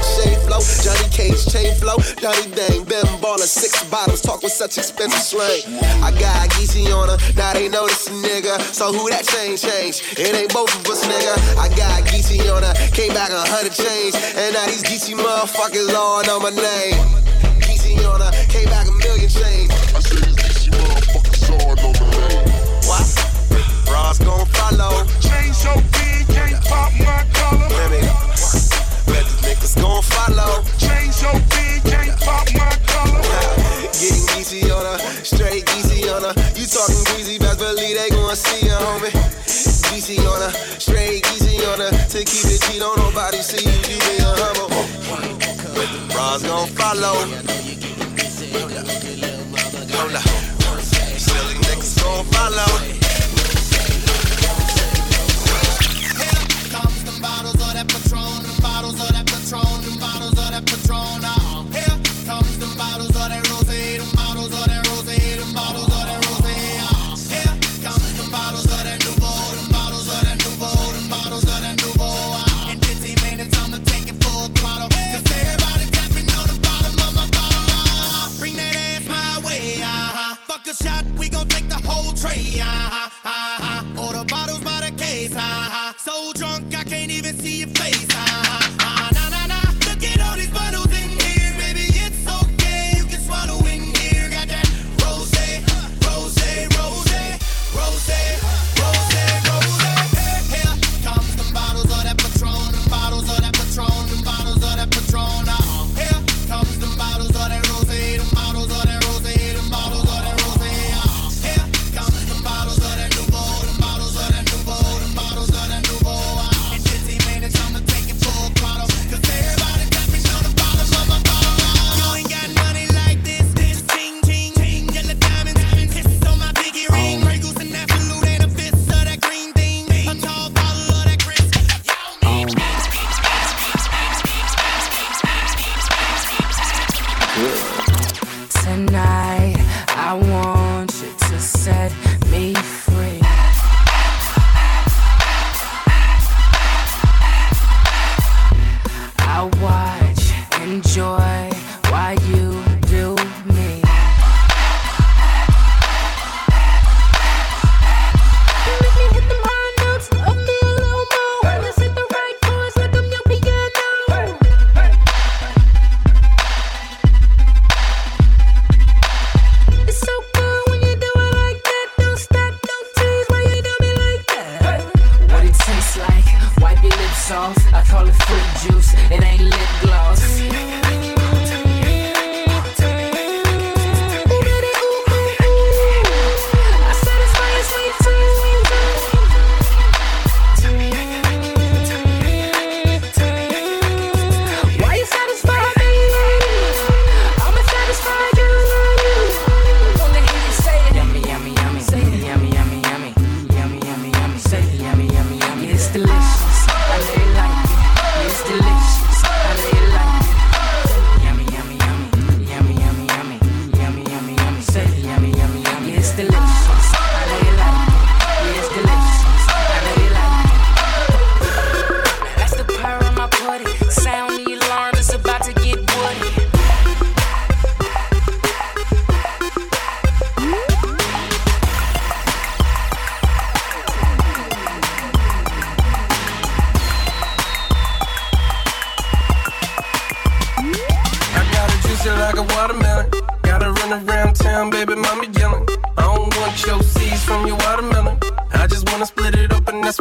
flow, 0.60 0.84
Johnny 0.84 1.08
Cage 1.10 1.46
chain 1.46 1.74
flow. 1.76 1.96
Johnny 2.20 2.46
Dang, 2.54 2.84
Ben 2.84 3.04
ballin' 3.20 3.46
six 3.46 3.84
bottles. 3.90 4.20
Talk 4.20 4.42
with 4.42 4.52
such 4.52 4.78
expensive 4.78 5.20
slang. 5.20 5.62
I 6.02 6.10
got 6.18 6.48
geezy 6.50 6.86
on 6.94 7.08
her, 7.08 7.18
now 7.34 7.52
they 7.52 7.68
notice 7.68 8.06
a 8.08 8.10
nigga. 8.10 8.60
So 8.72 8.92
who 8.92 9.08
that 9.10 9.24
chain 9.26 9.56
change? 9.56 10.02
It 10.18 10.34
ain't 10.34 10.52
both 10.52 10.72
of 10.74 10.86
us, 10.86 11.04
nigga. 11.06 11.34
I 11.58 11.68
got 11.76 12.04
geezy 12.04 12.40
on 12.54 12.62
her, 12.62 12.74
came 12.92 13.12
back 13.12 13.30
a 13.30 13.44
hundred 13.48 13.72
chains. 13.72 14.14
And 14.36 14.54
now 14.54 14.66
these 14.66 14.82
geeky 14.82 15.14
motherfuckers 15.16 15.94
all 15.94 16.22
know 16.24 16.40
my 16.40 16.50
name. 16.50 16.96
Geezy 17.60 17.96
on 18.06 18.20
her, 18.20 18.32
came 18.48 18.68
back 18.68 18.88
a 18.88 18.92
million 18.92 19.28
chains. 19.28 19.70
I 19.94 20.00
say 20.00 20.20
these 20.20 20.36
geeky 20.36 20.70
motherfuckers 20.72 21.50
all 21.52 21.74
know 21.76 21.92
my 21.92 22.28
name. 22.28 22.48
What? 22.88 23.06
Bras 23.86 24.18
gon' 24.18 24.46
follow. 24.46 25.04
Change 25.20 25.56
your 25.64 25.80
beat, 25.92 26.26
can't 26.34 26.64
pop 26.64 26.92
my 26.98 27.24
collar. 27.34 27.66
Let 29.08 29.24
these 29.24 29.42
niggas 29.46 29.74
gon' 29.80 30.02
follow. 30.02 30.62
Change 30.78 31.22
your 31.22 31.38
beat, 31.52 31.82
can't 31.84 32.14
pop 32.20 32.46
my 32.54 32.70
collar. 32.86 33.22
Getting 34.00 34.26
geezy 34.34 34.68
on 34.70 34.84
her, 34.84 34.98
straight 35.24 35.64
geezy 35.66 36.06
on 36.12 36.22
her. 36.22 36.34
You 36.54 36.66
talking 36.66 37.02
greasy, 37.10 37.38
best 37.38 37.58
believe 37.58 37.96
they 37.96 38.10
gon' 38.10 38.36
see 38.36 38.66
ya, 38.66 38.78
homie. 38.78 39.12
Geezy 39.46 40.18
on 40.18 40.40
her, 40.42 40.52
straight 40.78 41.24
geezy 41.24 41.62
on 41.72 41.80
her. 41.80 41.90
To 41.90 42.18
keep 42.24 42.44
it 42.44 42.60
G, 42.66 42.78
don't 42.78 42.98
nobody 42.98 43.38
see 43.38 43.64
you, 43.64 43.76
you 43.88 43.98
being 44.04 44.20
humble. 44.20 44.68
But 45.74 45.88
the 45.92 46.00
bras 46.12 46.42
gon' 46.42 46.68
follow. 46.76 47.16
Hold 49.96 50.14
up. 50.14 50.22
Silly 51.18 51.54
niggas 51.64 52.02
gon' 52.02 52.24
follow. 52.26 53.05
Patron, 59.48 59.95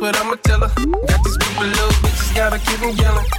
but 0.05 0.21
I'ma 0.21 0.35
tell 0.43 0.59
her. 0.59 0.67
Got 1.07 1.23
these 1.23 1.37
people, 1.37 1.65
little 1.65 1.89
bitches, 2.03 2.35
gotta 2.35 2.59
keep 2.59 2.79
them 2.79 2.95
yelling. 2.95 3.34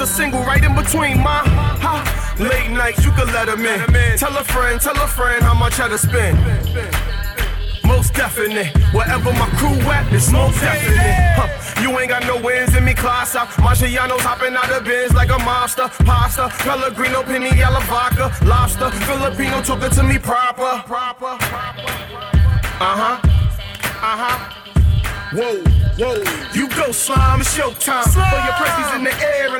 A 0.00 0.06
single 0.06 0.44
right 0.44 0.62
in 0.62 0.76
between, 0.76 1.18
ma. 1.18 1.42
Ha. 1.42 2.36
Late 2.38 2.70
nights, 2.70 3.04
you 3.04 3.10
can 3.10 3.26
let 3.32 3.48
him 3.48 3.66
in. 3.66 4.16
Tell 4.16 4.36
a 4.36 4.44
friend, 4.44 4.80
tell 4.80 4.94
a 4.94 5.08
friend 5.08 5.42
how 5.42 5.54
much 5.54 5.80
I 5.80 5.88
to 5.88 5.98
spend. 5.98 6.38
Most 7.84 8.14
definite. 8.14 8.68
Wherever 8.94 9.32
my 9.32 9.48
crew 9.58 9.74
at, 9.90 10.06
it's 10.12 10.30
most 10.30 10.60
definite. 10.60 11.34
Huh. 11.34 11.82
You 11.82 11.98
ain't 11.98 12.10
got 12.10 12.22
no 12.28 12.40
wins 12.40 12.76
in 12.76 12.84
me, 12.84 12.94
class 12.94 13.34
out. 13.34 13.48
Marciano's 13.58 14.22
hopping 14.22 14.54
out 14.54 14.70
of 14.70 14.84
bins 14.84 15.14
like 15.14 15.30
a 15.30 15.38
monster. 15.42 15.88
Pasta, 16.04 16.48
Pellegrino, 16.62 17.24
penny, 17.24 17.50
yellow 17.56 17.80
vodka, 17.90 18.30
lobster. 18.46 18.92
Filipino 19.02 19.62
talking 19.62 19.90
to 19.90 20.02
me 20.04 20.16
proper. 20.16 20.80
Proper. 20.86 21.42
Uh 22.78 22.94
huh. 23.02 23.18
Uh 23.24 24.16
huh. 24.22 24.54
Whoa, 25.34 25.60
whoa. 25.98 26.22
You 26.54 26.68
go 26.70 26.90
slime, 26.90 27.42
it's 27.42 27.56
your 27.58 27.74
time. 27.74 28.04
Throw 28.04 28.22
your 28.22 28.56
presses 28.56 28.94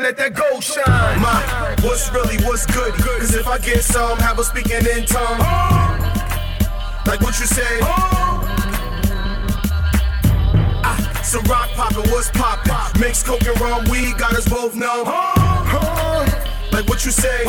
let 0.09 0.17
that 0.17 0.33
gold 0.33 0.65
shine. 0.65 1.21
My, 1.21 1.77
what's 1.87 2.11
really 2.13 2.39
what's 2.45 2.65
good? 2.65 2.95
Cause 2.95 3.35
if 3.35 3.47
I 3.47 3.59
get 3.59 3.85
some, 3.85 4.17
have 4.19 4.39
a 4.39 4.45
speaking 4.45 4.87
in 4.87 5.05
tongue. 5.05 5.39
Like 7.05 7.21
what 7.21 7.39
you 7.39 7.45
say? 7.45 7.79
Ah, 10.83 11.21
some 11.23 11.45
rock 11.45 11.69
poppin', 11.71 12.11
what's 12.11 12.31
poppin'? 12.31 13.01
Mix 13.01 13.23
coke 13.23 13.47
and 13.47 13.61
rum, 13.61 13.85
weed 13.91 14.17
got 14.17 14.33
us 14.33 14.49
both 14.49 14.75
numb. 14.75 15.05
Like 16.73 16.89
what 16.89 17.05
you 17.05 17.11
say? 17.11 17.45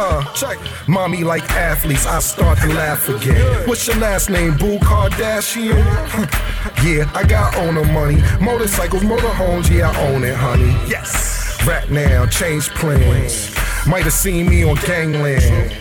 Uh, 0.00 0.32
check. 0.32 0.58
Mommy 0.86 1.24
like 1.24 1.42
athletes, 1.50 2.06
I 2.06 2.20
start 2.20 2.56
to 2.58 2.68
laugh 2.68 3.08
again. 3.08 3.66
What's 3.68 3.84
your 3.88 3.96
last 3.96 4.30
name, 4.30 4.56
Boo 4.56 4.78
Kardashian? 4.78 5.74
yeah, 6.82 7.10
I 7.14 7.24
got 7.26 7.56
owner 7.56 7.84
money. 7.84 8.22
Motorcycles, 8.40 9.02
motorhomes, 9.02 9.70
yeah, 9.70 9.90
I 9.90 10.08
own 10.08 10.24
it, 10.24 10.34
honey. 10.34 10.72
Yes. 10.88 11.60
Rap 11.66 11.88
now, 11.90 12.26
change 12.26 12.68
plans. 12.70 13.54
Might 13.86 14.04
have 14.04 14.12
seen 14.12 14.48
me 14.48 14.64
on 14.64 14.76
Gangland. 14.76 15.76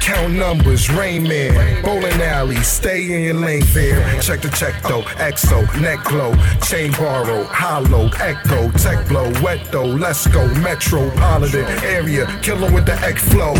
Count 0.00 0.32
numbers, 0.32 0.90
Rain 0.90 1.24
Man, 1.24 1.84
bowling 1.84 2.20
alley, 2.22 2.56
stay 2.56 3.04
in 3.04 3.22
your 3.22 3.34
lane 3.34 3.62
fair. 3.62 4.20
Check 4.20 4.40
the 4.40 4.48
check 4.48 4.82
though, 4.82 5.02
EXO, 5.02 5.62
neck 5.80 6.02
glow, 6.04 6.34
chain 6.66 6.90
borrow, 6.92 7.44
hollow, 7.44 8.08
echo, 8.18 8.70
tech 8.72 9.06
blow, 9.08 9.30
wet 9.42 9.60
though, 9.70 9.84
let's 9.84 10.26
go, 10.26 10.48
metropolitan 10.54 11.66
area, 11.84 12.26
killer 12.42 12.72
with 12.72 12.86
the 12.86 12.94
X 13.02 13.22
flow. 13.28 13.52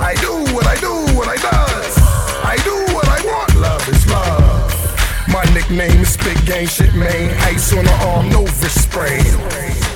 I 0.00 0.14
do 0.20 0.54
what 0.54 0.66
I 0.66 0.76
do, 0.76 1.16
what 1.16 1.28
I 1.28 1.36
does. 1.36 1.98
I 2.44 2.56
do 2.64 2.94
what 2.94 3.08
I 3.08 3.20
want, 3.26 3.56
love 3.56 3.88
is 3.88 4.06
love. 4.06 4.47
Nickname 5.58 6.02
is 6.02 6.16
Big 6.18 6.46
Game 6.46 6.68
Shit 6.68 6.94
Man, 6.94 7.36
ice 7.42 7.76
on 7.76 7.84
the 7.84 7.92
arm, 8.06 8.28
no 8.28 8.42
wrist 8.42 8.84
spray. 8.84 9.87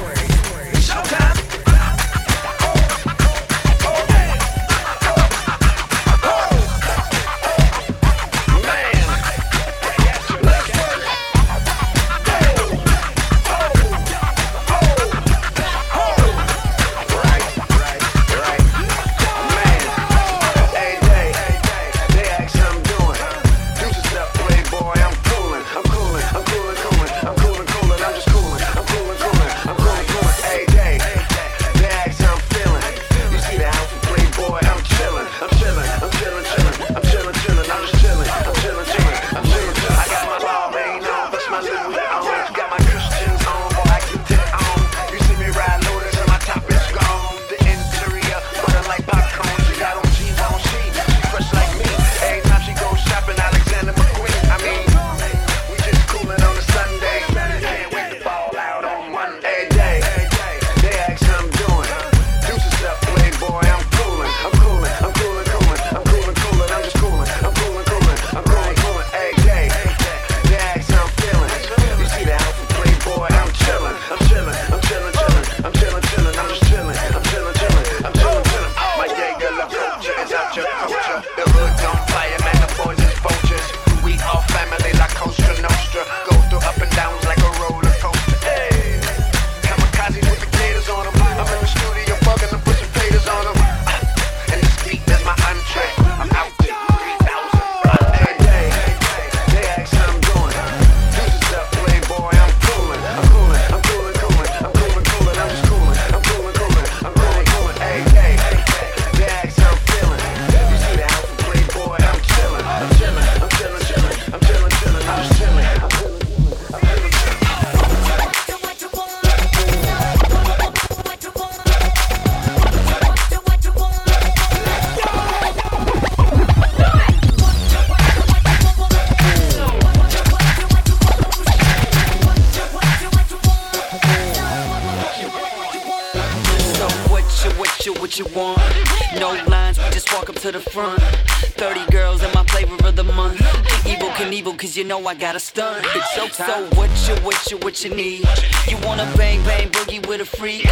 Know 144.93 145.09
I 145.09 145.15
got 145.15 145.35
a 145.35 145.41
stunt. 145.41 145.87
It's 145.97 146.15
so, 146.15 146.29
so 146.29 146.69
what 146.77 146.91
you, 147.09 147.15
what 147.25 147.51
you, 147.51 147.57
what 147.65 147.83
you 147.83 147.95
need? 147.95 148.29
You 148.69 148.77
wanna 148.85 149.11
bang, 149.17 149.43
bang, 149.45 149.71
boogie 149.71 150.07
with 150.07 150.21
a 150.21 150.27
freak? 150.27 150.69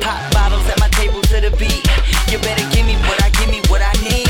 Pop 0.00 0.18
bottles 0.32 0.66
at 0.66 0.80
my 0.80 0.88
table 0.88 1.22
to 1.30 1.40
the 1.40 1.54
beat. 1.54 1.86
You 2.26 2.38
better 2.42 2.66
give 2.74 2.84
me 2.84 2.96
what 3.06 3.22
I, 3.22 3.30
give 3.38 3.48
me 3.48 3.60
what 3.70 3.80
I 3.80 3.94
need. 4.02 4.26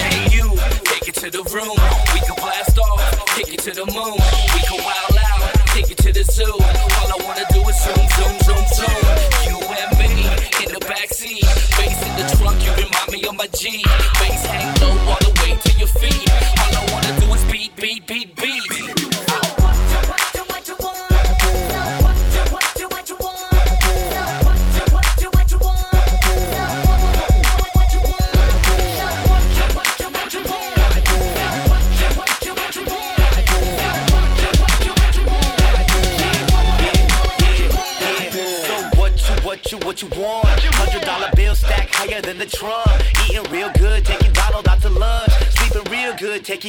Hey 0.00 0.34
you, 0.34 0.56
take 0.88 1.08
it 1.08 1.16
to 1.20 1.28
the 1.28 1.44
room. 1.52 1.76
We 2.14 2.20
can 2.24 2.36
blast 2.40 2.78
off, 2.78 3.04
take 3.36 3.52
it 3.52 3.60
to 3.68 3.72
the 3.72 3.84
moon. 3.84 4.16
We 4.54 4.60
can 4.64 4.80
wild 4.80 5.16
out, 5.28 5.52
take 5.76 5.90
it 5.90 5.98
to 5.98 6.10
the 6.12 6.24
zoo. 6.24 6.48
All 6.48 7.10
I 7.12 7.18
wanna 7.20 7.44
do 7.52 7.60
is 7.68 7.76
zoom, 7.84 8.06
zoom, 8.16 8.34
zoom, 8.48 8.64
zoom. 8.80 9.00
You 9.44 9.58
and 9.76 9.92
me 10.00 10.24
in 10.64 10.72
the 10.72 10.80
backseat, 10.88 11.44
bass 11.76 12.00
in 12.00 12.12
the 12.16 12.24
trunk. 12.32 12.64
You 12.64 12.72
remind 12.80 13.08
me 13.12 13.28
of 13.28 13.36
my 13.36 13.48
G. 13.52 13.84
Bass 14.16 14.49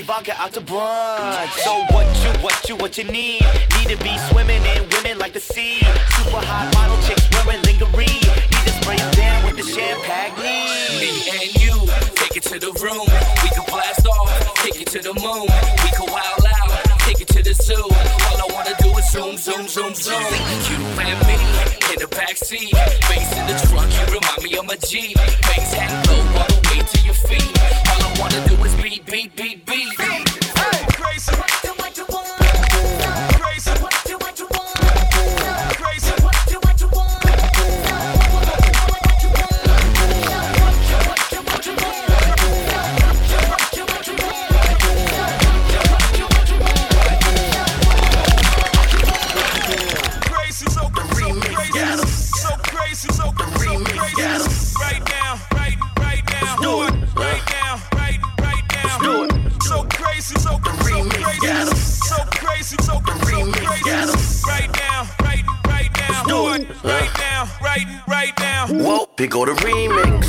take 0.02 0.10
Ivanka 0.10 0.34
out 0.42 0.54
to 0.54 0.62
brunch. 0.62 1.52
So 1.64 1.84
what 1.94 2.08
you, 2.24 2.44
what 2.44 2.70
you, 2.70 2.76
what 2.76 2.98
you 2.98 3.04
need? 3.06 3.42
Need 3.78 3.90
to 3.90 3.98
be 4.04 4.18
swimming 4.30 4.62
in 4.64 4.88
women 4.90 5.20
like 5.20 5.34
the 5.34 5.40
sea. 5.40 5.80
Super 6.18 6.42
hot 6.42 6.74
model 6.74 6.98
chicks 7.08 7.28
wearing 7.34 7.62
lingerie. 7.64 8.06
Need 8.06 8.66
to 8.66 8.74
spray 8.82 8.98
down 8.98 9.46
with 9.46 9.58
the 9.58 9.64
champagne. 9.64 10.34
Me 11.00 11.10
and 11.38 11.50
you, 11.62 11.74
take 12.16 12.38
it 12.38 12.44
to 12.44 12.60
the 12.60 12.72
room. 12.82 13.06
We 13.44 13.50
can 13.50 13.66
blast 13.68 14.08
off, 14.08 14.56
take 14.64 14.82
it 14.82 14.88
to 14.88 15.00
the 15.02 15.14
moon. 15.14 15.48
We 15.84 15.90
can 15.92 16.08
wild 16.12 16.46
out, 16.46 17.00
take 17.06 17.22
it 17.22 17.28
to 17.30 17.44
the 17.44 17.54
zoo. 17.54 17.76
All 17.76 18.38
I 18.42 18.48
wanna 18.54 18.76
do 18.82 18.90
is 18.98 19.12
zoom, 19.12 19.38
zoom, 19.38 19.68
zoom, 19.68 19.94
zoom. 19.94 20.24
You 20.70 20.78
and 21.02 21.20
me 21.28 21.38
in 21.94 22.00
the 22.00 22.08
backseat, 22.10 22.72
bass 23.10 23.30
in 23.38 23.46
the 23.48 23.56
trunk. 23.70 23.92
You 23.94 24.06
remind 24.18 24.42
me 24.44 24.58
of 24.58 24.66
my 24.66 24.78
Jeep. 24.88 25.16
Bass 25.18 25.74
hang 25.74 25.94
low 26.08 26.40
all 26.40 26.48
the 26.48 26.60
way 26.70 26.82
to 26.82 26.98
your 27.06 27.16
feet. 27.16 27.91
Wanna 28.22 28.48
do 28.48 28.54
is 28.64 28.76
beat, 28.76 29.04
beat, 29.08 29.36
beat, 29.36 29.66
beat. 29.66 30.00
Hey, 30.00 30.86
crazy. 30.94 31.81
Whoa, 68.92 69.08
here 69.18 69.28
go 69.28 69.46
the 69.46 69.54
remix. 69.54 70.26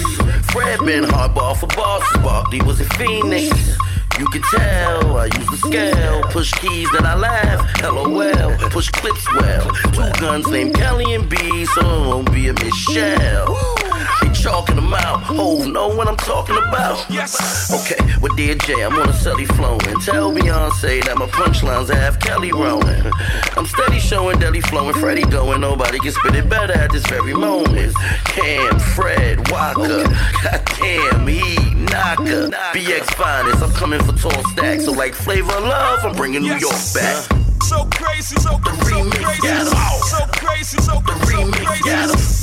Fred 0.53 0.79
been 0.87 1.03
hardball 1.03 1.57
for 1.57 1.67
bosses. 1.67 2.23
Barkley 2.23 2.63
was 2.63 2.81
in 2.81 2.87
Phoenix. 2.91 3.77
You 4.21 4.27
can 4.27 4.43
tell 4.43 5.17
I 5.17 5.25
use 5.25 5.51
the 5.51 5.57
scale. 5.57 6.23
Push 6.31 6.53
keys 6.53 6.89
that 6.93 7.05
I 7.05 7.17
laugh. 7.17 7.83
LOL. 7.83 8.71
Push 8.71 8.91
clips 8.91 9.27
well. 9.35 9.69
Two 9.93 10.21
guns 10.21 10.47
named 10.47 10.77
Kelly 10.77 11.13
and 11.13 11.29
B, 11.29 11.65
so 11.67 11.81
it 11.81 12.07
won't 12.07 12.33
be 12.33 12.49
a 12.51 12.53
Michelle. 12.53 13.82
They 14.23 14.31
chalking 14.31 14.77
them 14.77 14.95
out. 14.95 15.25
Oh, 15.31 15.65
know 15.65 15.89
what 15.89 16.07
I'm 16.07 16.17
talking 16.17 16.57
about? 16.57 17.05
Yes. 17.11 17.73
Okay, 17.73 17.99
with 18.21 18.37
Dear 18.37 18.55
I'm 18.87 18.95
on 18.95 19.09
a 19.09 19.13
steady 19.13 19.47
flowing. 19.47 19.81
Tell 20.01 20.31
Beyonce 20.31 21.05
that 21.05 21.19
my 21.19 21.27
punchlines 21.27 21.93
have 21.93 22.21
Kelly 22.21 22.53
rolling. 22.53 23.11
I'm 23.57 23.67
steady 23.67 23.99
showing 23.99 24.39
Deli 24.39 24.61
flowing, 24.61 24.95
Freddie 24.95 25.25
going. 25.25 25.61
Nobody 25.61 25.99
can 25.99 26.13
spit 26.13 26.37
it 26.37 26.49
better 26.49 26.73
at 26.73 26.93
this 26.93 27.05
very 27.07 27.35
moment. 27.35 27.97
Cam, 28.27 28.79
Fred, 28.79 29.51
Waka, 29.51 30.05
goddamn, 30.43 31.27
he, 31.27 31.75
Naka, 31.75 32.51
BX 32.75 33.15
finest. 33.15 33.63
I'm 33.63 33.73
coming 33.73 34.01
for 34.03 34.13
tall 34.13 34.45
stacks. 34.51 34.85
So 34.85 34.93
like 34.93 35.15
flavor 35.15 35.49
love, 35.61 36.05
I'm 36.05 36.15
bringing 36.15 36.43
New 36.43 36.55
York 36.55 36.79
back. 36.95 37.25
So 37.63 37.89
crazy, 37.91 38.37
so 38.37 38.59
crazy, 38.59 38.87
so 38.87 39.11
crazy, 39.11 39.59
so 40.07 40.27
crazy. 40.33 40.79
so 40.79 41.01
crazy, 41.01 41.43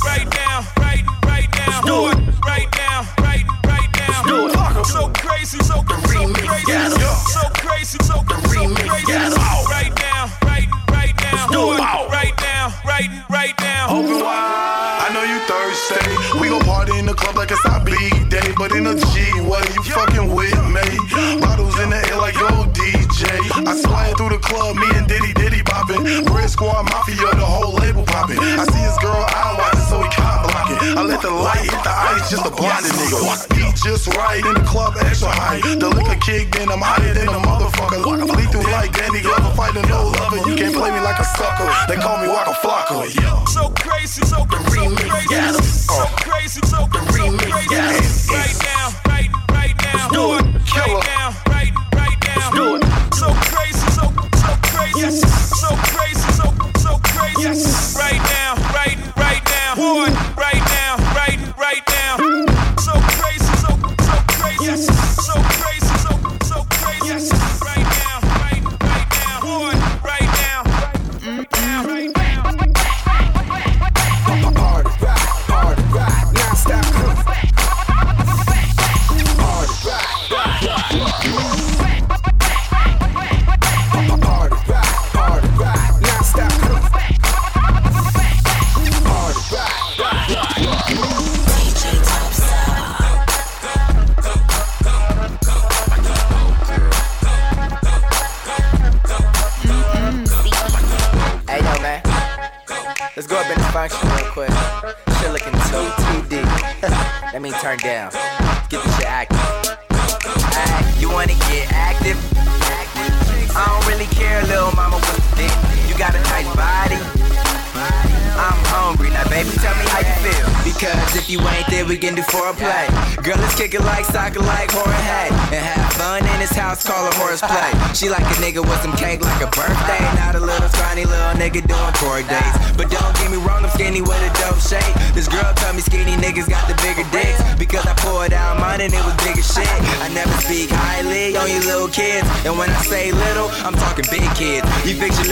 Right 0.04 0.28
now, 0.34 0.66
right, 0.76 1.06
right 1.06 1.19
now. 1.70 1.82
Do 1.82 2.10
it. 2.10 2.18
Right 2.44 2.68
now, 2.76 3.06
right, 3.20 3.44
right 3.66 3.90
now. 3.98 4.22
Do 4.24 4.48
it. 4.48 4.86
So 4.86 5.08
crazy, 5.14 5.58
so 5.60 5.82
crazy, 5.82 6.34
so 7.30 7.46
crazy, 7.62 7.98
so 8.02 8.22
crazy. 8.22 8.66
Right 8.66 9.92
now, 10.02 10.26
right, 10.42 10.68
right 10.90 11.14
now. 11.22 11.46
Do 11.48 11.72
it. 11.72 11.78
Right 11.78 12.34
now, 12.40 12.74
right, 12.84 13.08
right 13.30 13.54
now. 13.60 13.88
Open 13.90 14.20
wide. 14.20 15.06
I 15.06 15.12
know 15.14 15.22
you 15.22 15.38
thirsty. 15.46 16.38
We 16.40 16.48
gon' 16.48 16.62
party 16.64 16.98
in 16.98 17.06
the 17.06 17.14
club 17.14 17.36
like 17.36 17.50
it's 17.50 17.64
our 17.66 17.82
big 17.84 18.28
day. 18.30 18.52
But 18.56 18.72
in 18.72 18.86
a 18.86 18.94
G, 18.94 19.20
what 19.46 19.62
are 19.68 19.72
you 19.72 19.82
fucking 19.82 20.34
with 20.34 20.58
me? 20.66 20.86
Bottles 21.40 21.78
in 21.80 21.90
the 21.90 22.09
yo 23.38 23.62
I 23.66 23.74
slide 23.76 24.16
through 24.16 24.30
the 24.30 24.42
club, 24.42 24.76
me 24.76 24.86
and 24.94 25.06
Diddy 25.06 25.32
Diddy 25.34 25.62
poppin'. 25.62 26.02
Brick 26.24 26.48
Squad 26.48 26.84
Mafia, 26.90 27.30
the 27.36 27.46
whole 27.46 27.74
label 27.74 28.04
poppin'. 28.04 28.38
I 28.38 28.64
see 28.66 28.82
his 28.82 28.98
girl 28.98 29.14
eye 29.14 29.54
watching, 29.58 29.86
so 29.86 30.02
he 30.02 30.08
cop 30.10 30.48
blocking. 30.48 30.98
I 30.98 31.02
let 31.02 31.22
the 31.22 31.30
light 31.30 31.66
hit 31.66 31.82
the 31.84 31.92
ice, 31.92 32.30
just 32.30 32.46
a 32.46 32.50
blinded 32.50 32.92
nigga. 32.92 33.20
Beat 33.54 33.74
just 33.76 34.08
right 34.16 34.44
in 34.44 34.54
the 34.54 34.64
club, 34.66 34.94
extra 35.00 35.30
high. 35.30 35.60
The 35.60 35.88
liquor 35.88 36.18
kicked 36.20 36.56
in, 36.58 36.68
I'm 36.68 36.82
higher 36.82 37.14
than 37.14 37.28
a 37.28 37.40
motherfucker. 37.40 38.02
I 38.02 38.26
bleed 38.26 38.50
through 38.50 38.66
like 38.72 38.92
Danny 38.92 39.20
Glover, 39.20 39.54
fighting 39.54 39.86
no 39.88 40.10
lover. 40.10 40.50
You 40.50 40.56
can't 40.56 40.74
play 40.74 40.90
me 40.90 41.00
like 41.00 41.18
a 41.18 41.24
sucker. 41.24 41.70
They 41.88 41.96
call 41.96 42.18
me 42.22 42.28
Waka 42.28 42.54
Flocka. 42.58 43.06
So 43.48 43.70
crazy, 43.78 44.22
so 44.26 44.42
oh. 44.42 44.46
crazy, 44.46 45.60
so 45.62 46.06
crazy, 46.24 46.60
so 46.66 46.86
crazy. 46.86 47.20
Right 47.50 48.56
now, 48.64 48.90
right, 49.06 49.30
right 49.50 49.74
now. 49.82 50.08
It. 50.10 50.50
Right 50.70 51.04
now, 51.06 51.34
right, 51.48 51.72
right 51.94 52.80
now. 52.80 52.89
So 53.12 53.28
crazy, 53.50 53.86
so 53.90 54.04
so 54.36 54.52
crazy, 54.62 55.10
so 55.20 55.70
crazy, 55.92 56.30
so 56.32 56.46
so 56.78 56.98
crazy. 57.04 57.98
Right 57.98 58.22
now, 58.32 58.54
right, 58.74 58.98
right 59.16 59.42
now. 59.44 59.74
Boy, 59.76 60.08
right 60.36 60.62
now, 60.78 60.96
right, 61.14 61.38
right 61.58 61.82
now. 61.88 62.16
So 62.78 62.92
crazy, 63.18 63.52
so 63.62 63.70
so 64.08 64.16
crazy, 64.28 64.92
so 65.22 65.34
crazy, 65.58 65.89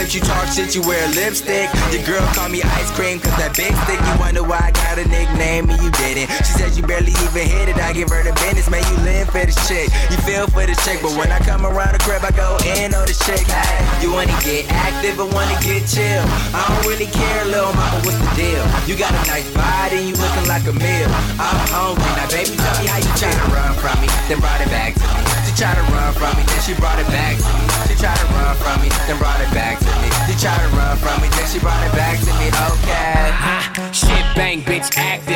Lips, 0.08 0.14
you 0.14 0.24
talk 0.24 0.48
shit, 0.48 0.74
you 0.74 0.80
wear 0.88 1.04
lipstick. 1.12 1.68
Your 1.92 2.00
girl 2.08 2.24
call 2.32 2.48
me 2.48 2.62
ice 2.62 2.90
cream, 2.96 3.20
cause 3.20 3.36
that 3.36 3.52
big 3.52 3.76
stick. 3.84 4.00
You 4.00 4.14
wonder 4.16 4.40
why 4.40 4.56
I 4.56 4.72
got 4.72 4.96
a 4.96 5.04
nickname 5.04 5.68
and 5.68 5.76
you 5.84 5.92
didn't. 6.00 6.32
She 6.48 6.56
said 6.56 6.72
you 6.80 6.82
barely 6.82 7.12
even 7.28 7.44
hit 7.44 7.68
it. 7.68 7.76
I 7.76 7.92
give 7.92 8.08
her 8.08 8.24
the 8.24 8.32
business, 8.40 8.72
man. 8.72 8.80
You 8.88 8.96
live 9.04 9.28
for 9.28 9.44
this 9.44 9.60
chick. 9.68 9.92
You 10.08 10.16
feel 10.24 10.48
for 10.48 10.64
this 10.64 10.80
chick, 10.80 11.04
but 11.04 11.12
when 11.12 11.28
I 11.28 11.36
come 11.44 11.68
around 11.68 11.92
the 11.92 12.00
crib, 12.00 12.24
I 12.24 12.32
go 12.32 12.56
in 12.80 12.96
on 12.96 13.04
this 13.04 13.20
chick. 13.20 13.44
Hey, 13.44 13.84
you 14.00 14.08
wanna 14.08 14.32
get 14.40 14.64
active 14.72 15.20
or 15.20 15.28
wanna 15.28 15.60
get 15.60 15.84
chill? 15.84 16.24
I 16.56 16.64
don't 16.64 16.88
really 16.88 17.10
care, 17.12 17.44
little 17.44 17.76
mama, 17.76 18.00
what's 18.08 18.16
the 18.16 18.32
deal? 18.32 18.64
You 18.88 18.96
got 18.96 19.12
a 19.12 19.22
nice 19.28 19.48
body, 19.52 20.08
you 20.08 20.16
looking 20.16 20.48
like 20.48 20.64
a 20.64 20.72
meal. 20.72 21.08
I'm 21.36 21.60
hungry, 21.68 22.08
now 22.16 22.28
baby, 22.32 22.56
tell 22.56 22.76
me 22.80 22.88
how 22.88 22.96
you 22.96 23.12
try 23.20 23.28
to 23.28 23.46
run 23.52 23.76
from 23.76 24.00
me, 24.00 24.08
then 24.24 24.40
brought 24.40 24.64
it 24.64 24.72
back 24.72 24.96
to 24.96 25.04
me. 25.04 25.17
She 25.58 25.64
tried 25.64 25.74
to 25.74 25.92
run 25.92 26.14
from 26.14 26.36
me, 26.38 26.44
then 26.46 26.62
she 26.62 26.72
brought 26.74 27.00
it 27.00 27.06
back 27.08 27.34
to 27.34 27.42
me. 27.42 27.66
She 27.88 27.98
tried 27.98 28.14
to 28.14 28.26
run 28.26 28.54
from 28.62 28.80
me, 28.80 28.90
then 29.08 29.18
brought 29.18 29.40
it 29.40 29.50
back 29.52 29.80
to 29.80 29.90
me. 29.98 30.06
She 30.30 30.38
tried 30.38 30.62
to 30.62 30.68
run 30.76 30.96
from 30.98 31.20
me, 31.20 31.26
then 31.34 31.48
she 31.50 31.58
brought 31.58 31.84
it 31.84 31.92
back 31.98 32.16
to 32.20 32.30
me. 32.38 32.46
Okay. 32.78 33.90
Shit 33.90 34.36
bang, 34.36 34.62
bitch 34.62 34.96
active. 34.96 35.27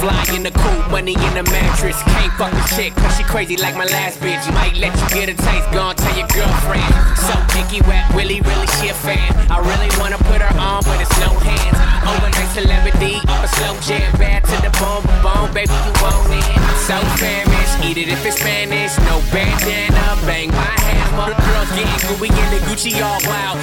Fly 0.00 0.24
in 0.32 0.42
the 0.42 0.50
cool, 0.50 0.80
money 0.88 1.12
in 1.12 1.32
the 1.36 1.44
mattress. 1.52 2.00
Can't 2.16 2.32
fuck 2.40 2.50
the 2.56 2.64
chick, 2.74 2.96
cause 2.96 3.14
she 3.18 3.22
crazy 3.24 3.58
like 3.58 3.76
my 3.76 3.84
last 3.84 4.18
bitch. 4.20 4.40
Might 4.56 4.72
let 4.80 4.96
you 4.96 5.06
get 5.12 5.28
a 5.28 5.36
taste, 5.36 5.68
gon' 5.76 5.94
tell 5.94 6.16
your 6.16 6.26
girlfriend. 6.32 6.88
So 7.20 7.36
picky, 7.52 7.84
wet, 7.84 8.08
Willie, 8.16 8.40
really, 8.40 8.66
she 8.80 8.88
a 8.88 8.96
fan. 8.96 9.28
I 9.52 9.60
really 9.60 9.92
wanna 10.00 10.16
put 10.24 10.40
her 10.40 10.54
on, 10.56 10.80
but 10.88 11.04
it's 11.04 11.12
no 11.20 11.28
hands. 11.44 11.76
Overnight 12.08 12.48
celebrity, 12.56 13.20
a 13.28 13.48
slow 13.60 13.76
jam, 13.84 14.08
bad 14.16 14.40
to 14.48 14.56
the 14.64 14.72
bone, 14.80 15.04
bone, 15.20 15.52
baby, 15.52 15.76
you 15.84 15.92
want 16.00 16.32
it. 16.32 16.48
So 16.88 16.96
famished, 17.20 17.84
eat 17.84 18.00
it 18.00 18.08
if 18.08 18.24
it's 18.24 18.40
Spanish. 18.40 18.96
No 19.04 19.20
bandana, 19.28 20.16
bang 20.24 20.48
my 20.48 20.74
hammer. 20.80 21.36
Girls 21.44 21.70
getting 21.76 22.00
gooey 22.08 22.32
in 22.32 22.48
the 22.56 22.60
Gucci 22.64 22.96
all 23.04 23.20
wild. 23.28 23.60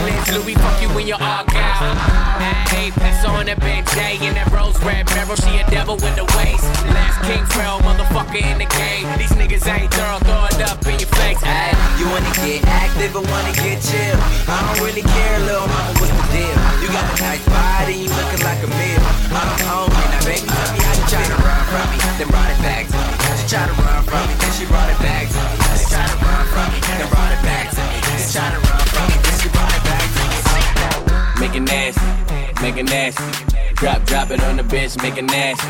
Lens, 0.00 0.32
Louis, 0.32 0.54
fuck 0.54 0.82
you 0.82 0.88
when 0.88 1.06
you're 1.06 1.22
all 1.22 1.44
gal. 1.44 1.94
Hey, 2.66 2.90
pass 2.90 3.24
on 3.24 3.46
the 3.46 3.54
Ben 3.56 3.84
J 3.94 4.18
in 4.26 4.34
that 4.34 4.50
rose 4.50 4.76
red 4.82 5.06
barrel. 5.06 5.36
She 5.36 5.58
a 5.58 5.64
devil 5.74 5.98
with 5.98 6.14
the 6.14 6.22
waist. 6.38 6.62
Last 6.94 7.18
King 7.26 7.42
Pharaoh, 7.50 7.82
motherfucker 7.82 8.38
in 8.38 8.62
the 8.62 8.70
game. 8.78 9.10
These 9.18 9.34
niggas 9.34 9.66
ain't 9.66 9.90
thorough, 9.90 10.22
throw 10.22 10.46
it 10.46 10.62
up 10.62 10.78
in 10.86 11.02
your 11.02 11.10
face. 11.18 11.42
Ay, 11.42 11.74
you 11.98 12.06
wanna 12.14 12.30
get 12.46 12.62
active 12.70 13.18
or 13.18 13.26
wanna 13.26 13.50
get 13.58 13.82
chill? 13.82 14.14
I 14.46 14.54
don't 14.62 14.86
really 14.86 15.02
care, 15.02 15.36
little 15.42 15.66
mama, 15.66 15.98
what's 15.98 16.14
the 16.14 16.24
deal? 16.30 16.54
You 16.78 16.88
got 16.94 17.02
a 17.10 17.16
nice 17.18 17.42
body, 17.50 18.06
you 18.06 18.08
looking 18.14 18.42
like 18.46 18.62
a 18.62 18.70
meal. 18.70 19.02
I'm 19.34 19.50
hungry, 19.66 20.06
now 20.14 20.22
baby, 20.22 20.46
tell 20.46 20.70
me 20.70 20.78
how 20.78 20.94
you 20.94 21.06
try 21.10 21.24
to 21.26 21.38
run 21.42 21.62
from 21.66 21.86
me, 21.90 21.98
then 22.22 22.28
brought 22.30 22.50
it 22.54 22.60
back 22.62 22.84
to 22.86 22.94
me. 22.94 23.12
She 23.34 23.44
try 23.50 23.66
to 23.66 23.74
run 23.82 24.00
from 24.06 24.24
me, 24.30 24.34
then 24.38 24.52
she 24.54 24.64
brought 24.70 24.90
it 24.94 25.00
back 25.02 25.26
to 25.26 25.40
me. 25.42 25.58
She 25.74 25.86
try 25.90 26.06
to 26.06 26.16
run 26.22 26.44
from 26.54 26.66
me, 26.70 26.78
then 26.86 27.02
brought 27.10 27.34
it 27.34 27.42
back 27.42 27.66
to 27.74 27.82
me. 27.82 27.98
She 28.22 28.30
try 28.30 28.46
to 28.46 28.60
run 28.62 28.84
from 28.94 29.04
me, 29.10 29.16
then 29.26 29.36
she 29.42 29.50
Make 31.44 31.56
it 31.56 31.60
nasty, 31.60 32.62
make 32.62 32.76
it 32.78 32.84
nasty. 32.84 33.22
Drop, 33.74 34.02
drop 34.06 34.30
it 34.30 34.42
on 34.44 34.56
the 34.56 34.62
bitch, 34.62 34.96
make 35.02 35.18
it 35.18 35.24
nasty, 35.24 35.68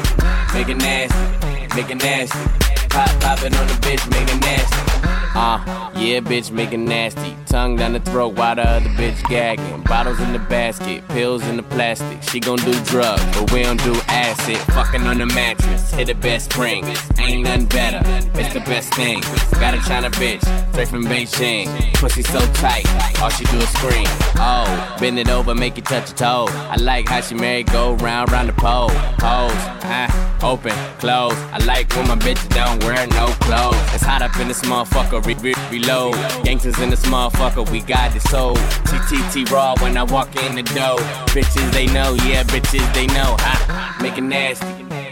make 0.54 0.68
it 0.68 0.76
nasty, 0.76 1.74
make 1.74 1.90
it 1.90 1.96
nasty. 1.96 2.73
Pop, 2.94 3.10
pop 3.20 3.42
it 3.42 3.56
on 3.56 3.66
the 3.66 3.74
bitch, 3.82 4.08
make 4.10 4.28
it 4.32 4.40
nasty. 4.40 4.94
Uh, 5.36 5.90
yeah, 5.96 6.20
bitch, 6.20 6.52
make 6.52 6.72
it 6.72 6.78
nasty. 6.78 7.36
Tongue 7.46 7.74
down 7.74 7.92
the 7.92 7.98
throat 7.98 8.34
while 8.36 8.54
the 8.54 8.62
other 8.62 8.88
bitch 8.90 9.20
gagging. 9.28 9.82
Bottles 9.82 10.20
in 10.20 10.32
the 10.32 10.38
basket, 10.38 11.06
pills 11.08 11.44
in 11.48 11.56
the 11.56 11.62
plastic. 11.64 12.22
She 12.22 12.38
gon' 12.38 12.58
do 12.58 12.72
drugs, 12.84 13.20
but 13.34 13.50
we 13.52 13.64
don't 13.64 13.82
do 13.82 13.94
acid. 14.06 14.58
Fucking 14.74 15.02
on 15.02 15.18
the 15.18 15.26
mattress, 15.26 15.90
hit 15.90 16.06
the 16.06 16.14
best 16.14 16.52
spring. 16.52 16.84
Ain't 17.18 17.42
nothing 17.42 17.66
better, 17.66 18.00
it's 18.38 18.54
the 18.54 18.60
best 18.60 18.94
thing. 18.94 19.22
Got 19.58 19.74
a 19.74 19.80
China 19.88 20.08
bitch, 20.10 20.42
straight 20.70 20.86
from 20.86 21.04
Beijing. 21.04 21.66
Pussy 21.94 22.22
so 22.22 22.38
tight, 22.52 22.86
all 23.20 23.30
she 23.30 23.44
do 23.46 23.56
is 23.56 23.68
scream. 23.70 24.06
Oh, 24.36 24.96
bend 25.00 25.18
it 25.18 25.28
over, 25.28 25.52
make 25.52 25.78
it 25.78 25.84
touch 25.84 26.10
your 26.10 26.16
toe. 26.16 26.46
I 26.48 26.76
like 26.76 27.08
how 27.08 27.20
she 27.20 27.34
married, 27.34 27.72
go 27.72 27.94
round, 27.94 28.30
round 28.30 28.48
the 28.48 28.52
pole. 28.52 28.90
Pose, 29.18 29.50
ah, 29.82 30.38
open, 30.44 30.72
close. 31.00 31.34
I 31.52 31.58
like 31.64 31.92
when 31.96 32.06
my 32.06 32.16
bitch 32.16 32.48
don't 32.50 32.83
wear 32.84 33.06
no 33.08 33.26
clothes. 33.40 33.76
It's 33.94 34.04
hot 34.04 34.22
up 34.22 34.36
in 34.38 34.48
this 34.48 34.60
motherfucker, 34.62 35.24
re- 35.24 35.34
re- 35.40 35.54
reload. 35.70 36.14
Gangsters 36.44 36.78
in 36.80 36.90
this 36.90 37.04
motherfucker, 37.06 37.68
we 37.70 37.80
got 37.80 38.12
this 38.12 38.22
soul. 38.24 38.54
TTT 38.88 39.50
raw 39.50 39.74
when 39.80 39.96
I 39.96 40.02
walk 40.04 40.34
in 40.44 40.54
the 40.54 40.62
door. 40.62 40.98
Bitches 41.32 41.72
they 41.72 41.86
know, 41.86 42.14
yeah, 42.26 42.42
bitches 42.44 42.86
they 42.94 43.06
know. 43.08 43.36
Ha, 43.40 43.98
make 44.00 44.18
it 44.18 44.22
nasty, 44.22 44.66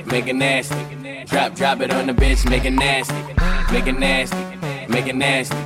make 0.04 0.26
it 0.26 0.36
nasty. 0.36 0.76
Drop, 1.26 1.54
drop 1.54 1.80
it 1.80 1.90
on 1.90 2.06
the 2.06 2.12
bitch, 2.12 2.48
make 2.48 2.64
it 2.64 2.72
nasty, 2.72 3.14
make 3.72 3.86
it 3.86 3.98
nasty, 3.98 4.36
make 4.88 5.06
it 5.06 5.16
nasty. 5.16 5.56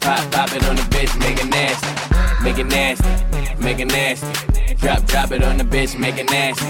Pop, 0.00 0.30
pop 0.30 0.52
it 0.54 0.64
on 0.68 0.76
the 0.76 0.82
bitch, 0.82 1.18
make 1.18 1.38
it 1.42 1.50
nasty, 1.50 2.44
make 2.44 2.58
it 2.58 2.66
nasty, 2.66 3.62
make 3.62 3.80
it 3.80 3.88
nasty. 3.88 4.74
Drop, 4.76 5.04
drop 5.06 5.32
it 5.32 5.42
on 5.42 5.56
the 5.58 5.64
bitch, 5.64 5.98
make 5.98 6.16
it 6.18 6.30
nasty, 6.30 6.66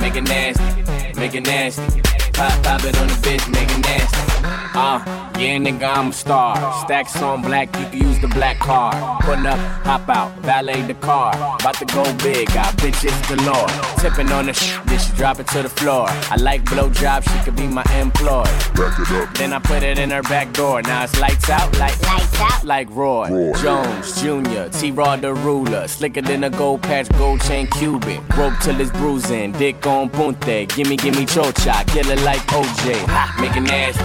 make 0.00 0.16
it 0.16 0.24
nasty, 0.24 1.18
make 1.18 1.34
it 1.34 1.46
nasty. 1.46 2.02
Pop, 2.32 2.62
pop 2.62 2.84
it 2.84 2.98
on 2.98 3.06
the 3.06 3.14
bitch, 3.22 3.48
make 3.52 3.70
it 3.70 3.78
nasty. 3.78 4.33
Uh, 4.76 5.00
yeah, 5.38 5.56
nigga, 5.58 5.96
I'm 5.96 6.08
a 6.08 6.12
star. 6.12 6.56
Stacks 6.84 7.20
on 7.22 7.42
black, 7.42 7.74
you 7.78 7.86
can 7.86 8.08
use 8.08 8.18
the 8.20 8.28
black 8.28 8.58
card. 8.58 8.94
Put 9.22 9.38
up, 9.46 9.58
hop 9.84 10.08
out, 10.08 10.32
valet 10.40 10.82
the 10.82 10.94
car. 10.94 11.32
About 11.60 11.74
to 11.76 11.84
go 11.86 12.02
big, 12.18 12.48
got 12.52 12.74
bitches 12.76 13.16
galore. 13.28 13.68
Tipping 13.98 14.30
on 14.32 14.46
the 14.46 14.52
sh, 14.52 14.76
then 14.86 14.98
she 14.98 15.12
drop 15.16 15.40
it 15.40 15.46
to 15.48 15.62
the 15.62 15.68
floor. 15.68 16.06
I 16.08 16.36
like 16.36 16.64
blow 16.64 16.90
jobs, 16.90 17.26
she 17.32 17.38
could 17.44 17.56
be 17.56 17.66
my 17.66 17.84
employee. 17.94 18.44
Back 18.74 18.98
it 18.98 19.10
up. 19.12 19.34
Then 19.34 19.52
I 19.52 19.58
put 19.58 19.82
it 19.82 19.98
in 19.98 20.10
her 20.10 20.22
back 20.22 20.52
door. 20.52 20.82
Now 20.82 21.04
it's 21.04 21.18
lights 21.20 21.48
out, 21.50 21.72
like 21.78 22.00
lights 22.02 22.40
out, 22.40 22.64
like 22.64 22.88
Roy, 22.90 23.52
Jones 23.62 24.20
Jr. 24.20 24.68
T. 24.70 24.90
Raw 24.90 25.16
the 25.16 25.34
ruler, 25.34 25.88
slicker 25.88 26.22
than 26.22 26.44
a 26.44 26.50
gold 26.50 26.82
patch, 26.82 27.08
gold 27.18 27.40
chain 27.42 27.66
Cuban. 27.68 28.22
Rope 28.36 28.54
till 28.60 28.80
it's 28.80 28.90
bruising, 28.90 29.52
dick 29.52 29.86
on 29.86 30.10
punte. 30.10 30.68
Gimme, 30.74 30.96
gimme 30.96 31.26
chocha, 31.26 31.86
kill 31.88 32.10
it 32.10 32.20
like 32.22 32.40
OJ. 32.48 32.94
Ha, 33.06 33.36
make 33.40 33.56
it 33.56 33.60
nasty, 33.60 34.02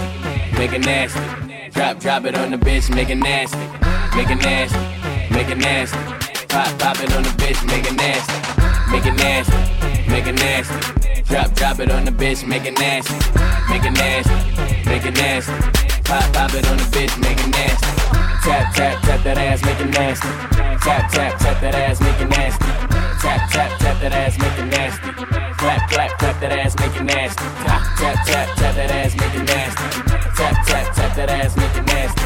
make 0.60 0.74
it 0.74 0.84
nasty. 0.84 1.20
Drop, 1.70 1.98
drop 2.00 2.26
it 2.26 2.34
on 2.36 2.50
the 2.50 2.58
bitch, 2.58 2.94
make 2.94 3.08
it 3.08 3.14
nasty, 3.14 3.56
make 4.14 4.28
it 4.28 4.42
nasty, 4.44 4.78
make 5.32 5.48
it 5.48 5.56
nasty. 5.56 5.96
Pop, 6.48 6.78
pop 6.78 7.00
it 7.00 7.10
on 7.16 7.22
the 7.22 7.30
bitch, 7.40 7.64
make 7.66 7.86
it 7.90 7.96
nasty, 7.96 8.36
make 8.92 9.06
it 9.06 9.16
nasty, 9.16 9.56
make 10.10 10.26
it 10.26 10.34
nasty. 10.34 11.22
Drop, 11.22 11.54
drop 11.54 11.80
it 11.80 11.90
on 11.90 12.04
the 12.04 12.10
bitch, 12.10 12.46
make 12.46 12.66
it 12.66 12.78
nasty, 12.78 13.14
make 13.70 13.84
it 13.84 13.92
nasty, 13.92 14.34
make 14.84 15.06
it 15.06 15.14
nasty. 15.14 15.52
Pop, 16.04 16.30
pop 16.34 16.52
it 16.52 16.68
on 16.68 16.76
the 16.76 16.88
bitch, 16.92 17.18
make 17.18 17.40
it 17.40 17.48
nasty. 17.48 17.86
Tap, 18.44 18.74
tap, 18.74 19.00
tap 19.00 19.24
that 19.24 19.38
ass, 19.38 19.64
make 19.64 19.80
it 19.80 19.88
nasty. 19.88 20.28
Tap, 20.84 21.10
tap, 21.10 21.38
tap 21.38 21.60
that 21.62 21.74
ass, 21.74 22.00
make 22.02 22.20
it 22.20 22.28
nasty. 22.28 22.79
Tap, 23.20 23.50
tap, 23.50 23.78
tap 23.78 24.00
that 24.00 24.12
ass, 24.12 24.38
make 24.38 24.58
it 24.58 24.64
nasty. 24.64 25.12
Clap, 25.60 25.90
clap, 25.90 26.18
clap 26.18 26.40
that 26.40 26.52
ass, 26.52 26.74
make 26.80 26.96
it 26.96 27.04
nasty. 27.04 27.44
Tap, 27.68 27.82
tap, 28.00 28.16
tap, 28.26 28.48
tap 28.56 28.74
that 28.76 28.90
ass, 28.90 29.14
make 29.14 29.34
it 29.34 29.44
nasty. 29.44 29.84
Tap, 30.40 30.66
tap, 30.66 30.94
tap 30.94 31.16
that 31.16 31.28
ass, 31.28 31.54
make 31.54 31.76
it 31.76 31.84
nasty. 31.84 32.24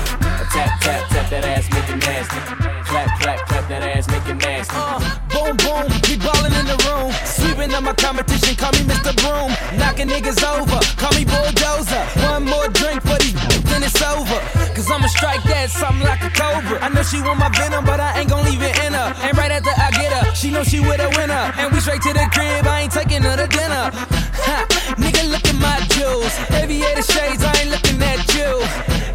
Tap, 0.54 0.80
tap, 0.80 1.08
tap 1.10 1.30
that 1.30 1.44
ass, 1.44 1.66
make 1.74 1.90
it 1.90 1.98
nasty. 1.98 2.38
Clap, 2.86 3.20
clap, 3.20 3.38
clap 3.48 3.68
that 3.68 3.82
ass, 3.82 4.06
make 4.06 4.28
it 4.28 4.36
nasty. 4.38 4.74
Uh, 4.78 5.00
boom, 5.34 5.56
boom, 5.58 5.90
we 6.06 6.14
ballin' 6.16 6.54
in 6.54 6.66
the 6.70 6.78
room. 6.86 7.10
Sweeping 7.44 7.74
up 7.74 7.84
my 7.84 7.92
competition, 7.92 8.56
call 8.56 8.72
me 8.72 8.88
Mr. 8.88 9.12
Broom. 9.20 9.52
Knocking 9.78 10.08
niggas 10.08 10.40
over, 10.56 10.80
call 10.96 11.12
me 11.12 11.26
Bulldozer. 11.28 12.00
One 12.24 12.44
more 12.44 12.68
drink 12.68 13.02
for 13.02 13.18
these 13.20 13.36
then 13.68 13.82
it's 13.82 14.00
over. 14.00 14.40
Cause 14.72 14.88
I'ma 14.90 15.08
strike 15.08 15.42
that 15.44 15.68
something 15.68 16.06
like 16.06 16.22
a 16.24 16.30
cobra. 16.30 16.80
I 16.80 16.88
know 16.88 17.02
she 17.02 17.20
want 17.20 17.38
my 17.38 17.50
venom, 17.50 17.84
but 17.84 18.00
I 18.00 18.20
ain't 18.20 18.30
gon' 18.30 18.44
leave 18.46 18.62
it 18.62 18.72
in 18.86 18.94
her. 18.94 19.10
And 19.26 19.36
right 19.36 19.52
after 19.52 19.74
I 19.76 19.90
get 19.90 20.10
her, 20.14 20.34
she 20.34 20.50
know 20.50 20.64
she 20.64 20.80
with 20.80 21.04
a 21.04 21.10
winner. 21.18 21.52
And 21.60 21.68
we 21.72 21.80
straight 21.80 22.00
to 22.08 22.12
the 22.16 22.24
crib, 22.32 22.64
I 22.66 22.88
ain't 22.88 22.92
taking 22.92 23.22
her 23.22 23.36
to 23.36 23.46
dinner. 23.46 23.92
Ha, 23.92 24.56
nigga, 24.96 25.28
look 25.28 25.44
at 25.44 25.58
my 25.60 25.78
jewels. 25.92 26.32
Aviator 26.56 27.02
shades, 27.04 27.44
I 27.44 27.52
ain't 27.60 27.70
looking 27.74 28.00
at 28.00 28.22
you. 28.32 28.50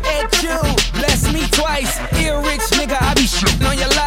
At 0.06 0.30
you, 0.44 0.60
bless 1.00 1.26
me 1.34 1.48
twice. 1.50 1.98
Ear 2.22 2.38
rich 2.46 2.68
nigga, 2.78 3.00
I 3.00 3.14
be 3.16 3.26
shitting 3.26 3.66
on 3.66 3.78
your 3.78 3.90
life. 3.90 3.99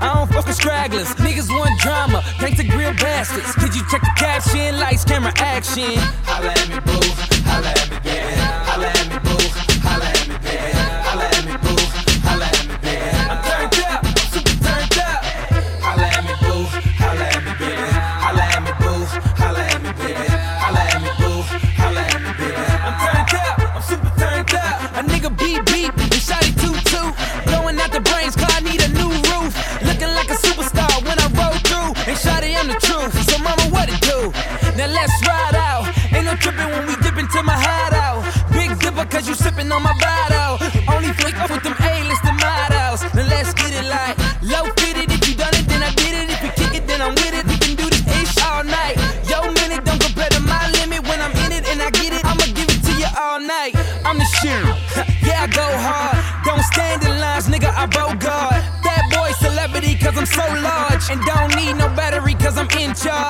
I 0.00 0.14
don't 0.14 0.30
fuck 0.30 0.46
with 0.46 0.56
stragglers. 0.56 1.08
Niggas 1.18 1.48
want 1.50 1.78
drama, 1.80 2.22
thanks 2.38 2.58
to 2.58 2.66
grill 2.66 2.92
bastards. 2.94 3.54
Did 3.56 3.74
you 3.74 3.82
check 3.90 4.02
the 4.02 4.12
caption? 4.16 4.78
Lights, 4.78 5.04
camera, 5.04 5.32
action. 5.36 5.98
Holla 6.24 6.52
at 6.52 6.68
me, 6.68 6.78
boo. 6.80 7.00
Holla 7.48 7.68
at 7.68 7.90
me, 7.90 7.98
baby. 8.04 8.36
Holla 8.68 8.86
at 8.86 8.94
me, 8.94 8.99
Tripping 36.40 36.72
when 36.72 36.86
we 36.88 36.96
dip 37.04 37.18
into 37.20 37.42
my 37.42 37.52
hideout. 37.52 38.24
Big 38.48 38.72
dipper, 38.80 39.04
cause 39.04 39.28
you 39.28 39.34
sipping 39.34 39.70
on 39.70 39.82
my 39.82 39.92
bottle. 40.00 40.56
Only 40.88 41.12
flick 41.20 41.36
up 41.36 41.50
with 41.52 41.62
them 41.62 41.76
A-list 41.76 42.24
models. 42.24 43.04
Now 43.12 43.28
let's 43.28 43.52
get 43.52 43.76
it 43.76 43.84
like 43.84 44.16
low 44.40 44.64
fitted. 44.80 45.12
If 45.12 45.20
you 45.28 45.36
done 45.36 45.52
it, 45.52 45.68
then 45.68 45.84
I 45.84 45.92
did 46.00 46.16
it. 46.16 46.32
If 46.32 46.40
you 46.40 46.52
kick 46.56 46.72
it, 46.80 46.86
then 46.88 47.04
I'm 47.04 47.12
with 47.12 47.36
it. 47.36 47.44
We 47.44 47.56
can 47.60 47.76
do 47.76 47.84
this 47.92 48.00
ish 48.08 48.40
all 48.40 48.64
night. 48.64 48.96
Yo, 49.28 49.52
minute 49.52 49.84
don't 49.84 50.00
compare 50.00 50.32
to 50.32 50.40
my 50.40 50.64
limit. 50.80 51.04
When 51.04 51.20
I'm 51.20 51.36
in 51.44 51.52
it 51.52 51.68
and 51.68 51.82
I 51.84 51.92
get 51.92 52.16
it, 52.16 52.24
I'ma 52.24 52.48
give 52.56 52.72
it 52.72 52.80
to 52.88 52.92
you 52.96 53.10
all 53.20 53.40
night. 53.40 53.76
I'm 54.08 54.16
the 54.16 54.28
shit. 54.40 54.64
yeah, 55.28 55.44
I 55.44 55.48
go 55.52 55.68
hard. 55.76 56.16
Don't 56.48 56.64
stand 56.72 57.04
in 57.04 57.20
lines, 57.20 57.52
nigga. 57.52 57.68
I 57.68 57.84
bogart. 57.84 58.64
That 58.80 59.04
boy 59.12 59.28
celebrity, 59.44 59.92
cause 60.00 60.16
I'm 60.16 60.24
so 60.24 60.46
large. 60.64 61.04
And 61.12 61.20
don't 61.28 61.52
need 61.52 61.76
no 61.76 61.92
battery, 61.92 62.32
cause 62.32 62.56
I'm 62.56 62.70
in 62.80 62.96
charge. 62.96 63.29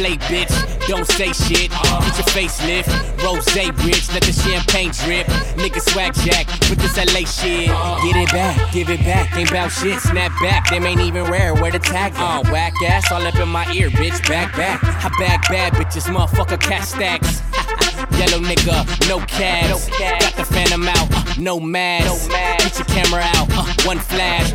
Plate, 0.00 0.20
bitch. 0.32 0.88
Don't 0.88 1.06
say 1.06 1.30
shit. 1.30 1.68
Get 1.68 2.16
your 2.16 2.28
facelift. 2.32 2.88
Rose 3.22 3.44
bitch. 3.44 4.10
Let 4.14 4.22
the 4.22 4.32
champagne 4.32 4.92
drip. 4.92 5.26
Nigga 5.60 5.78
swag 5.92 6.14
jack 6.14 6.46
with 6.70 6.78
this 6.78 6.96
LA 6.96 7.28
shit. 7.28 7.68
Get 7.68 8.16
it 8.16 8.32
back, 8.32 8.72
give 8.72 8.88
it 8.88 9.00
back. 9.00 9.36
Ain't 9.36 9.50
bout 9.50 9.68
shit. 9.68 10.00
Snap 10.00 10.32
back. 10.40 10.70
Them 10.70 10.86
ain't 10.86 11.02
even 11.02 11.24
rare. 11.24 11.52
Where 11.52 11.70
the 11.70 11.78
tag 11.78 12.14
on? 12.16 12.50
Whack 12.50 12.72
ass 12.82 13.12
all 13.12 13.26
up 13.26 13.34
in 13.34 13.48
my 13.48 13.70
ear, 13.74 13.90
bitch. 13.90 14.26
Back, 14.26 14.56
back. 14.56 14.82
I 14.82 15.10
bag 15.18 15.42
bad 15.50 15.74
bitches, 15.74 16.06
motherfucker. 16.08 16.58
Cash 16.58 16.88
stacks. 16.88 17.42
Yellow 18.18 18.40
nigga, 18.42 19.08
no 19.08 19.20
cabs. 19.26 19.86
Got 19.98 20.34
the 20.34 20.44
phantom 20.46 20.88
out, 20.88 21.12
uh, 21.12 21.34
no 21.38 21.60
mask. 21.60 22.30
Get 22.30 22.78
your 22.78 22.86
camera 22.86 23.22
out, 23.34 23.48
uh, 23.50 23.66
one 23.84 23.98
flash. 23.98 24.50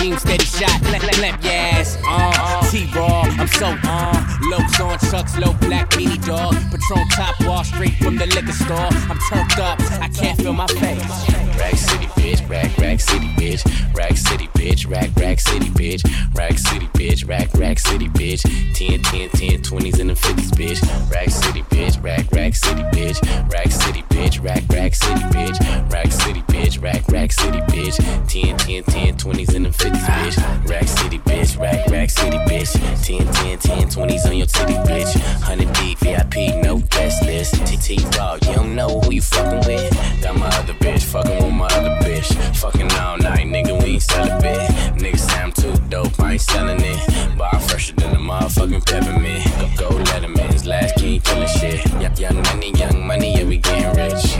Beam, 0.00 0.18
steady 0.18 0.44
shot, 0.44 0.80
clap, 0.82 1.00
clap 1.00 1.42
your 1.42 1.52
ass. 1.52 1.96
Uh, 2.06 2.70
T-ball, 2.70 3.24
I'm 3.40 3.48
so 3.48 3.74
uh. 3.84 4.38
Lows 4.50 4.80
on 4.80 4.98
trucks, 5.10 5.38
low 5.38 5.52
black 5.54 5.90
beanie 5.90 6.24
dog. 6.24 6.54
Patron 6.70 7.08
top 7.10 7.34
wall, 7.46 7.64
straight 7.64 7.94
from 7.94 8.16
the 8.16 8.26
liquor 8.26 8.52
store. 8.52 8.76
I'm 8.76 9.18
turned 9.30 9.58
up, 9.60 9.80
I 10.00 10.08
can't 10.08 10.38
feel 10.40 10.52
my 10.52 10.66
face. 10.66 11.45
Rack 11.58 11.76
City, 11.76 12.06
bitch, 12.06 12.48
rack, 12.48 12.76
rack 12.78 13.00
city, 13.00 13.28
bitch. 13.36 13.96
Rack 13.96 14.16
City, 14.16 14.48
bitch, 14.48 14.88
rack, 14.90 15.10
rack 15.16 15.40
city, 15.40 15.66
bitch. 15.70 16.02
Rack 16.34 16.58
City, 16.58 16.86
bitch, 16.88 17.26
rack, 17.28 17.52
rack 17.54 17.78
city, 17.78 18.08
bitch. 18.08 18.42
10, 18.74 19.02
10, 19.02 19.30
10, 19.30 19.62
20s 19.62 20.00
and 20.00 20.10
the 20.10 20.14
50s, 20.14 20.50
bitch. 20.52 21.10
Rack 21.10 21.30
City, 21.30 21.62
bitch, 21.62 22.02
rack, 22.02 22.30
rack 22.32 22.54
city, 22.54 22.82
bitch. 22.92 23.52
Rack 23.52 23.70
City, 23.72 24.02
bitch, 24.10 24.42
rack, 24.42 24.62
rack 24.68 24.94
city, 24.94 25.20
bitch. 25.32 25.92
Rack 25.92 26.12
City, 26.12 26.42
bitch, 26.42 26.82
rack, 26.82 27.08
rack 27.08 27.32
city, 27.32 27.60
bitch. 27.72 27.96
10, 28.28 28.56
10, 28.58 28.84
10, 28.84 29.16
20s 29.16 29.54
and 29.54 29.66
the 29.66 29.70
50s, 29.70 30.04
bitch. 30.04 30.68
Rack 30.68 30.88
City, 30.88 31.18
bitch, 31.20 31.58
rack, 31.58 31.86
rack 31.88 32.10
city, 32.10 32.38
bitch. 32.38 32.72
10, 33.04 33.32
10, 33.32 33.58
10, 33.58 33.88
20s 33.88 34.26
on 34.26 34.36
your 34.36 34.46
titty, 34.46 34.74
bitch. 34.74 35.14
100 35.14 35.72
deep, 35.74 35.98
VIP, 35.98 36.62
no 36.62 36.78
guest 36.90 37.24
list. 37.24 37.54
TT 37.66 38.02
Raw, 38.16 38.34
you 38.34 38.54
don't 38.54 38.74
know 38.74 39.00
who 39.00 39.12
you 39.12 39.22
fucking 39.22 39.66
with. 39.66 40.22
Got 40.22 40.38
my 40.38 40.48
other 40.48 40.74
bitch, 40.74 41.02
fucking 41.02 41.44
with 41.44 41.45
my 41.50 41.66
other 41.66 41.96
bitch. 42.04 42.34
Fucking 42.56 42.90
all 42.92 43.18
night, 43.18 43.46
nigga, 43.46 43.80
we 43.82 43.94
ain't 43.94 44.02
celibate. 44.02 44.68
Nigga 44.96 45.18
say 45.18 45.40
I'm 45.40 45.52
too 45.52 45.74
dope, 45.88 46.18
I 46.20 46.32
ain't 46.32 46.40
selling 46.40 46.80
it. 46.80 47.36
But 47.36 47.54
I'm 47.54 47.60
fresher 47.60 47.94
than 47.94 48.12
the 48.12 48.18
motherfucking 48.18 48.84
peppermint. 48.86 49.78
Go, 49.78 49.90
go 49.90 49.96
let 49.96 50.24
him 50.24 50.34
in, 50.34 50.52
his 50.52 50.66
last 50.66 50.96
king 50.96 51.20
killing 51.20 51.48
shit. 51.48 51.84
Young, 52.00 52.16
young 52.16 52.42
money, 52.42 52.72
young 52.72 53.06
money, 53.06 53.36
yeah, 53.36 53.44
we 53.44 53.58
getting 53.58 53.94
rich. 53.96 54.36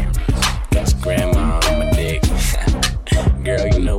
Got 0.70 0.92
your 0.92 1.00
grandma 1.02 1.60
on 1.68 1.78
my 1.78 1.90
dick. 1.92 2.22
Girl, 3.44 3.66
you 3.68 3.80
know 3.80 3.98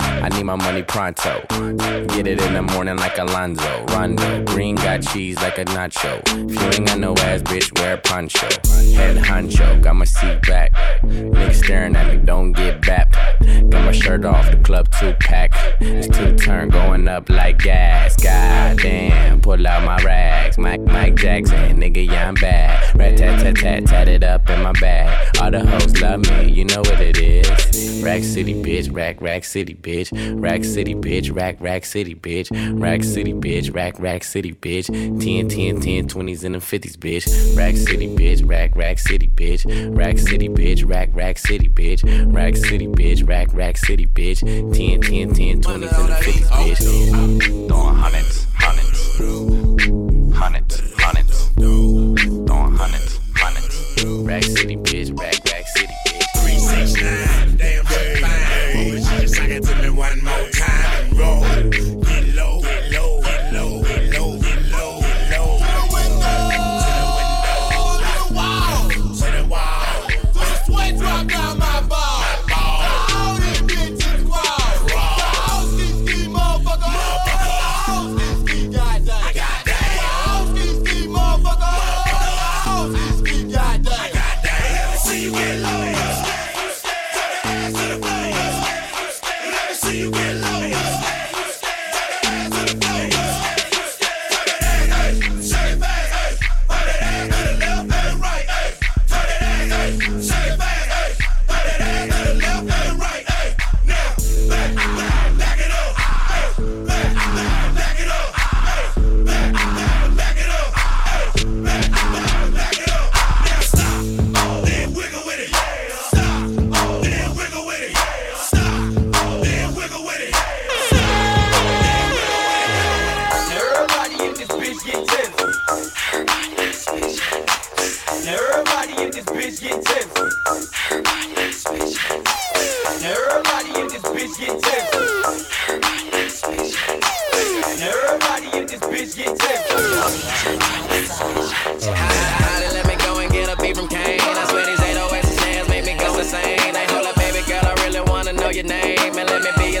I 0.00 0.28
need 0.30 0.44
my 0.44 0.56
money 0.56 0.82
pronto. 0.82 1.44
Get 2.08 2.26
it 2.26 2.40
in 2.40 2.54
the 2.54 2.62
morning 2.62 2.96
like 2.96 3.18
Alonzo. 3.18 3.84
Rondo. 3.86 4.44
Green 4.44 4.74
got 4.76 5.02
cheese 5.02 5.36
like 5.36 5.58
a 5.58 5.64
nacho. 5.64 6.20
If 6.50 6.60
you 6.60 6.68
ain't 6.68 6.86
got 6.86 6.98
no 6.98 7.14
ass, 7.14 7.42
bitch, 7.42 7.78
wear 7.78 7.94
a 7.94 7.98
poncho. 7.98 8.46
Head 8.94 9.16
honcho, 9.16 9.82
got 9.82 9.96
my 9.96 10.04
seat 10.04 10.40
back. 10.42 10.72
Niggas 11.02 11.64
staring 11.64 11.96
at 11.96 12.14
me, 12.14 12.24
don't 12.24 12.52
get 12.52 12.80
bapped. 12.80 13.70
Got 13.70 13.84
my 13.84 13.92
shirt 13.92 14.24
off, 14.24 14.50
the 14.50 14.56
club 14.58 14.88
two 14.98 15.12
pack. 15.14 15.52
It's 15.80 16.06
two 16.16 16.36
turn 16.36 16.68
going 16.68 17.08
up 17.08 17.28
like 17.28 17.58
gas. 17.58 18.16
God 18.22 18.78
damn, 18.78 19.40
pull 19.40 19.66
out 19.66 19.84
my 19.84 20.02
rags. 20.56 20.58
Mike, 20.58 20.92
Mike 20.92 21.16
Jackson, 21.16 21.80
nigga, 21.80 22.06
yeah, 22.06 22.28
I'm 22.28 22.34
bad. 22.34 22.94
Rat 22.94 23.16
tat 23.16 23.40
tat 23.40 23.56
tat, 23.56 23.86
tat 23.86 24.08
it 24.08 24.24
up 24.24 24.48
in 24.50 24.62
my 24.62 24.72
bag. 24.72 25.36
All 25.40 25.50
the 25.50 25.66
hoes 25.66 26.00
love 26.00 26.20
me, 26.20 26.50
you 26.50 26.64
know 26.64 26.80
what 26.80 27.00
it 27.00 27.18
is. 27.18 28.02
Rack 28.02 28.22
City, 28.22 28.54
bitch, 28.54 28.94
rack, 28.94 29.20
rack 29.20 29.44
city, 29.44 29.74
bitch. 29.74 30.10
Rack 30.40 30.64
City, 30.64 30.94
bitch, 30.94 31.34
rack, 31.34 31.56
rack 31.60 31.84
city, 31.84 32.14
bitch. 32.14 32.50
Rack 32.80 33.02
City, 33.02 33.32
bitch, 33.32 33.74
rack, 33.74 33.98
rack 33.98 34.24
city, 34.24 34.52
bitch. 34.52 34.86
10, 34.86 35.48
10, 35.48 35.80
10, 35.80 36.08
20s 36.08 36.44
and 36.44 36.54
the 36.54 36.58
50s, 36.58 36.96
bitch. 36.96 37.56
Rack 37.56 37.76
City, 37.76 38.08
bitch, 38.14 38.46
rack, 38.48 38.76
rack 38.76 38.98
city, 38.98 39.28
bitch. 39.28 39.96
Rack 39.96 40.18
City, 40.18 40.48
bitch, 40.48 40.88
rack, 40.88 41.08
rack 41.12 41.38
city, 41.38 41.68
bitch. 41.68 42.34
Rack 42.34 42.56
City, 42.56 42.86
bitch, 42.86 43.26
rack, 43.26 43.48
rack 43.54 43.76
city, 43.78 44.06
bitch. 44.06 44.40
10, 44.40 45.00
10, 45.00 45.34
10, 45.34 45.62
20s 45.62 45.74
and 45.74 45.82
the 45.82 45.86
50s, 45.86 46.48
bitch. 46.48 47.68
Throwing 47.68 47.94
hundreds. 47.94 48.46
Hundreds, 48.54 49.63
Rack 54.24 54.42
City, 54.44 54.76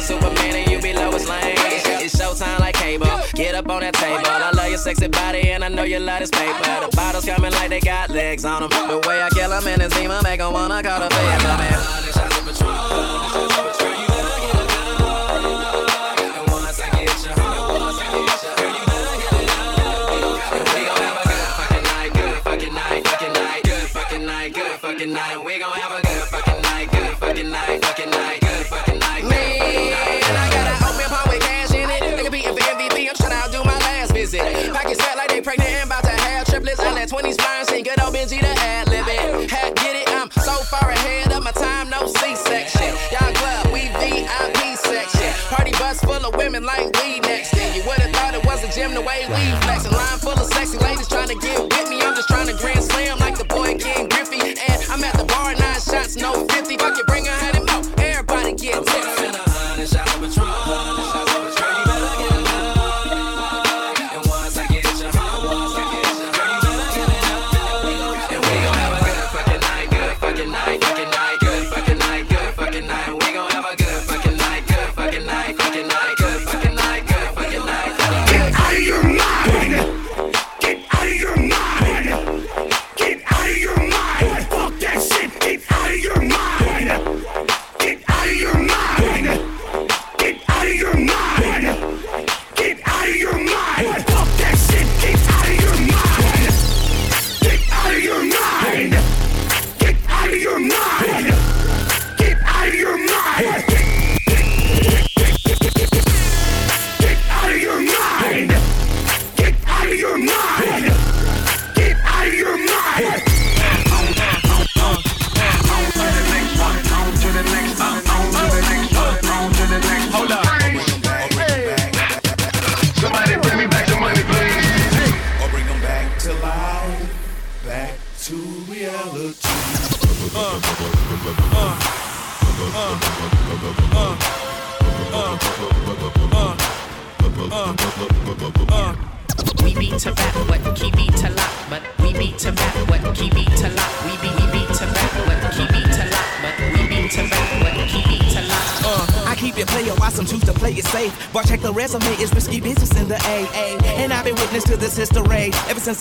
Superman 0.04 0.54
and 0.54 0.70
you 0.70 0.82
be 0.82 0.92
Lois 0.92 1.26
Lane. 1.26 1.54
It's, 1.56 2.14
showtime 2.14 2.60
like 2.60 2.74
cable. 2.74 3.08
Get 3.32 3.54
up 3.54 3.70
on 3.70 3.80
that 3.80 3.94
table. 3.94 4.53
I 4.74 4.76
your 4.76 4.82
sexy 4.82 5.06
body 5.06 5.50
and 5.50 5.62
I 5.62 5.68
know 5.68 5.84
you 5.84 6.00
love 6.00 6.18
this 6.18 6.30
paper. 6.30 6.58
The 6.58 6.90
bottles 6.96 7.24
coming 7.24 7.52
like 7.52 7.70
they 7.70 7.78
got 7.78 8.10
legs 8.10 8.44
on 8.44 8.62
them. 8.62 8.70
The 8.70 8.98
way 9.06 9.22
I 9.22 9.30
kill 9.30 9.50
them 9.50 9.64
in 9.68 9.78
this 9.78 9.94
beamer 9.94 10.20
make 10.24 10.40
'em 10.40 10.52
wanna 10.52 10.82
call 10.82 10.98
the 10.98 11.14
feds. 11.14 11.44
fucking 24.80 25.12
night. 25.12 25.44
We 25.44 25.58
gon' 25.58 25.72
have 25.72 25.98
a 25.98 26.02
good 26.02 26.28
fucking 26.28 26.62
night, 26.62 26.90
good 26.90 27.16
fucking 27.16 27.50
night, 27.50 27.80
good 27.80 27.80
fucking 27.80 27.80
night, 27.80 27.80
good 27.80 27.84
fucking 27.84 28.10
night, 28.10 28.43
the 48.94 49.02
way 49.02 49.26
we 49.26 49.34
flexing. 49.66 49.92
Line 49.92 50.18
full 50.18 50.32
of 50.32 50.46
sexy 50.54 50.78
ladies 50.78 51.08
trying 51.08 51.28
to 51.28 51.34
get 51.34 51.60
with 51.60 51.88
me. 51.90 52.00
I'm 52.00 52.14
just 52.14 52.28
trying 52.28 52.46
to 52.46 52.54
grand 52.54 52.82
slam 52.82 53.18
like 53.18 53.36
the 53.36 53.43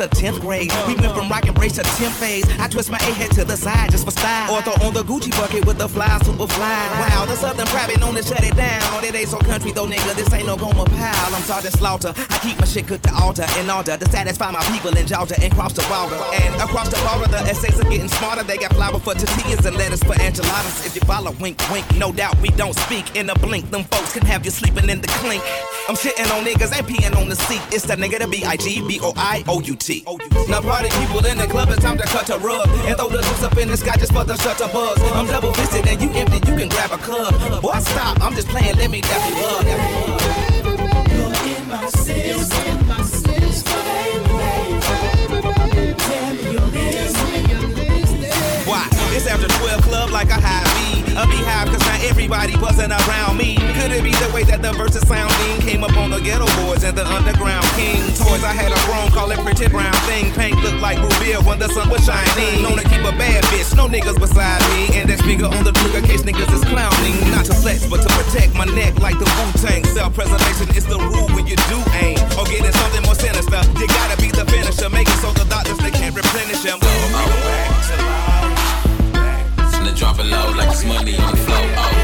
the 0.09 0.15
10th 0.15 0.41
grade. 0.41 0.71
We 0.87 0.95
went 0.95 1.15
from 1.15 1.29
rock 1.29 1.45
and 1.47 1.55
brace 1.55 1.73
to 1.73 1.83
10th 1.83 2.19
phase. 2.19 2.45
I 2.59 2.67
twist 2.67 2.91
my 2.91 2.97
A 2.97 3.11
head 3.15 3.31
to 3.31 3.45
the 3.45 3.55
side 3.55 3.91
just 3.91 4.05
for 4.05 4.11
style. 4.11 4.53
Or 4.53 4.61
throw 4.61 4.75
on 4.85 4.93
the 4.93 5.03
Gucci 5.03 5.31
bucket 5.31 5.65
with 5.65 5.77
the 5.77 5.87
fly, 5.87 6.19
super 6.23 6.47
fly. 6.47 6.83
Wow, 6.99 7.25
the 7.25 7.35
Southern 7.35 7.67
private 7.67 7.99
known 7.99 8.15
to 8.15 8.23
shut 8.23 8.43
it 8.43 8.55
down. 8.55 8.81
That 9.01 9.15
ain't 9.15 9.29
so 9.29 9.37
country 9.39 9.71
though, 9.71 9.87
nigga. 9.87 10.15
This 10.15 10.31
ain't 10.33 10.47
no 10.47 10.57
Gomer 10.57 10.85
Pyle. 10.85 11.35
I'm 11.35 11.41
Sergeant 11.43 11.75
Slaughter. 11.75 12.13
I 12.17 12.37
keep 12.39 12.59
my 12.59 12.65
shit 12.65 12.87
cooked 12.87 13.03
to 13.05 13.13
altar 13.15 13.45
in 13.59 13.69
order 13.69 13.95
to 13.95 14.05
satisfy 14.11 14.51
my 14.51 14.63
people 14.75 14.95
in 14.97 15.07
Georgia 15.07 15.39
and 15.41 15.53
cross 15.53 15.73
the 15.73 15.83
border. 15.87 16.19
And 16.43 16.55
across 16.59 16.89
the 16.89 16.99
border, 17.07 17.31
the 17.31 17.39
essays 17.47 17.79
are 17.79 17.89
getting 17.89 18.09
smarter. 18.09 18.43
They 18.43 18.57
got 18.57 18.73
flour 18.73 18.99
for 18.99 19.13
tortillas 19.13 19.65
and 19.65 19.77
lettuce 19.77 20.03
for 20.03 20.19
enchiladas. 20.19 20.85
If 20.85 20.95
you 20.95 21.01
follow, 21.07 21.31
wink, 21.39 21.59
wink. 21.71 21.85
No 21.95 22.11
doubt 22.11 22.35
we 22.41 22.49
don't 22.49 22.75
speak 22.75 23.15
in 23.15 23.29
a 23.29 23.35
blink. 23.35 23.71
Them 23.71 23.85
folks 23.85 24.13
can 24.13 24.25
have 24.25 24.43
you 24.43 24.51
sleeping 24.51 24.89
in 24.89 24.99
the 24.99 25.07
clink. 25.23 25.43
I'm 25.89 25.95
shitting 25.95 26.31
on 26.31 26.45
niggas 26.45 26.71
and 26.77 26.87
peeing 26.87 27.13
on 27.19 27.27
the 27.27 27.35
seat. 27.35 27.61
It's 27.73 27.83
the 27.83 27.95
nigga, 27.95 28.19
the 28.19 28.27
B-I-G, 28.27 28.87
B-O-I-O-U-T. 28.87 30.05
Now 30.47 30.61
party 30.61 30.89
people 30.99 31.25
in 31.25 31.37
the 31.37 31.45
club, 31.45 31.69
it's 31.71 31.81
time 31.83 31.97
to 31.97 32.05
cut 32.05 32.29
a 32.29 32.37
rug. 32.37 32.69
And 32.87 32.95
throw 32.95 33.09
the 33.09 33.17
loose 33.17 33.43
up 33.43 33.57
in 33.57 33.67
the 33.67 33.75
sky 33.75 33.97
just 33.97 34.13
for 34.13 34.23
the 34.23 34.35
shutterbugs. 34.35 35.01
I'm 35.13 35.27
double 35.27 35.51
fisted 35.51 35.85
and 35.85 36.01
you 36.01 36.09
empty, 36.11 36.37
you 36.49 36.57
can 36.57 36.69
grab 36.69 36.91
a 36.91 36.97
club. 36.97 37.61
Boy, 37.61 37.79
stop, 37.79 38.21
I'm 38.21 38.33
just 38.33 38.47
playing, 38.47 38.77
let 38.77 38.91
me 38.91 39.01
dap 39.01 39.29
you 39.29 39.43
up. 39.43 40.42
Everybody 52.33 52.65
wasn't 52.65 52.89
around 52.89 53.37
me. 53.37 53.61
Could 53.77 53.93
it 53.93 54.01
be 54.01 54.09
the 54.09 54.25
way 54.33 54.41
that 54.49 54.65
the 54.65 54.73
verses 54.73 55.05
sounding 55.05 55.61
came 55.61 55.85
up 55.85 55.93
on 55.93 56.09
the 56.09 56.17
Geto 56.17 56.49
Boys 56.65 56.81
and 56.81 56.97
the 56.97 57.05
underground 57.05 57.61
king? 57.77 58.01
Toys 58.17 58.41
I 58.41 58.49
had 58.49 58.73
a 58.73 58.79
grown, 58.89 59.13
call 59.13 59.29
it 59.29 59.37
pretty 59.45 59.69
brown 59.69 59.93
thing. 60.09 60.33
Paint 60.33 60.57
looked 60.65 60.81
like 60.81 60.97
Rubia 60.97 61.45
when 61.45 61.61
the 61.61 61.69
sun 61.69 61.93
was 61.93 62.01
shining. 62.01 62.65
Known 62.65 62.81
to 62.81 62.85
keep 62.89 63.05
a 63.05 63.13
bad 63.21 63.45
bitch, 63.53 63.69
no 63.77 63.85
niggas 63.85 64.17
beside 64.17 64.65
me. 64.73 64.89
And 64.97 65.05
that 65.13 65.21
speaker 65.21 65.45
on 65.45 65.61
the 65.61 65.77
trigger 65.77 66.01
case 66.01 66.25
niggas 66.25 66.49
is 66.49 66.65
clowning. 66.65 67.13
Not 67.29 67.45
to 67.45 67.53
flex, 67.53 67.85
but 67.85 68.01
to 68.01 68.09
protect 68.17 68.57
my 68.57 68.65
neck 68.65 68.97
like 68.97 69.21
the 69.21 69.29
Wu 69.29 69.45
Tang. 69.61 69.85
Self 69.93 70.17
preservation 70.17 70.73
is 70.73 70.89
the 70.89 70.97
rule 70.97 71.29
when 71.37 71.45
you 71.45 71.53
do 71.69 71.77
aim. 72.01 72.17
Or 72.33 72.49
getting 72.49 72.73
something 72.73 73.05
more 73.05 73.13
sinister. 73.13 73.61
You 73.77 73.85
gotta 73.93 74.17
be 74.17 74.33
the 74.33 74.49
finisher. 74.49 74.89
Make 74.89 75.05
it 75.05 75.21
so 75.21 75.29
the 75.37 75.45
doctors 75.45 75.77
they 75.85 75.93
can't 75.93 76.17
replenish 76.17 76.65
them. 76.65 76.81
him. 76.81 77.93
Finna 79.69 79.93
drop 79.93 80.17
it 80.17 80.25
low 80.25 80.49
like 80.57 80.73
it's 80.73 80.81
money 80.81 81.13
on 81.21 81.29
the 81.29 81.37
floor. 81.45 81.61
Oh, 81.77 82.02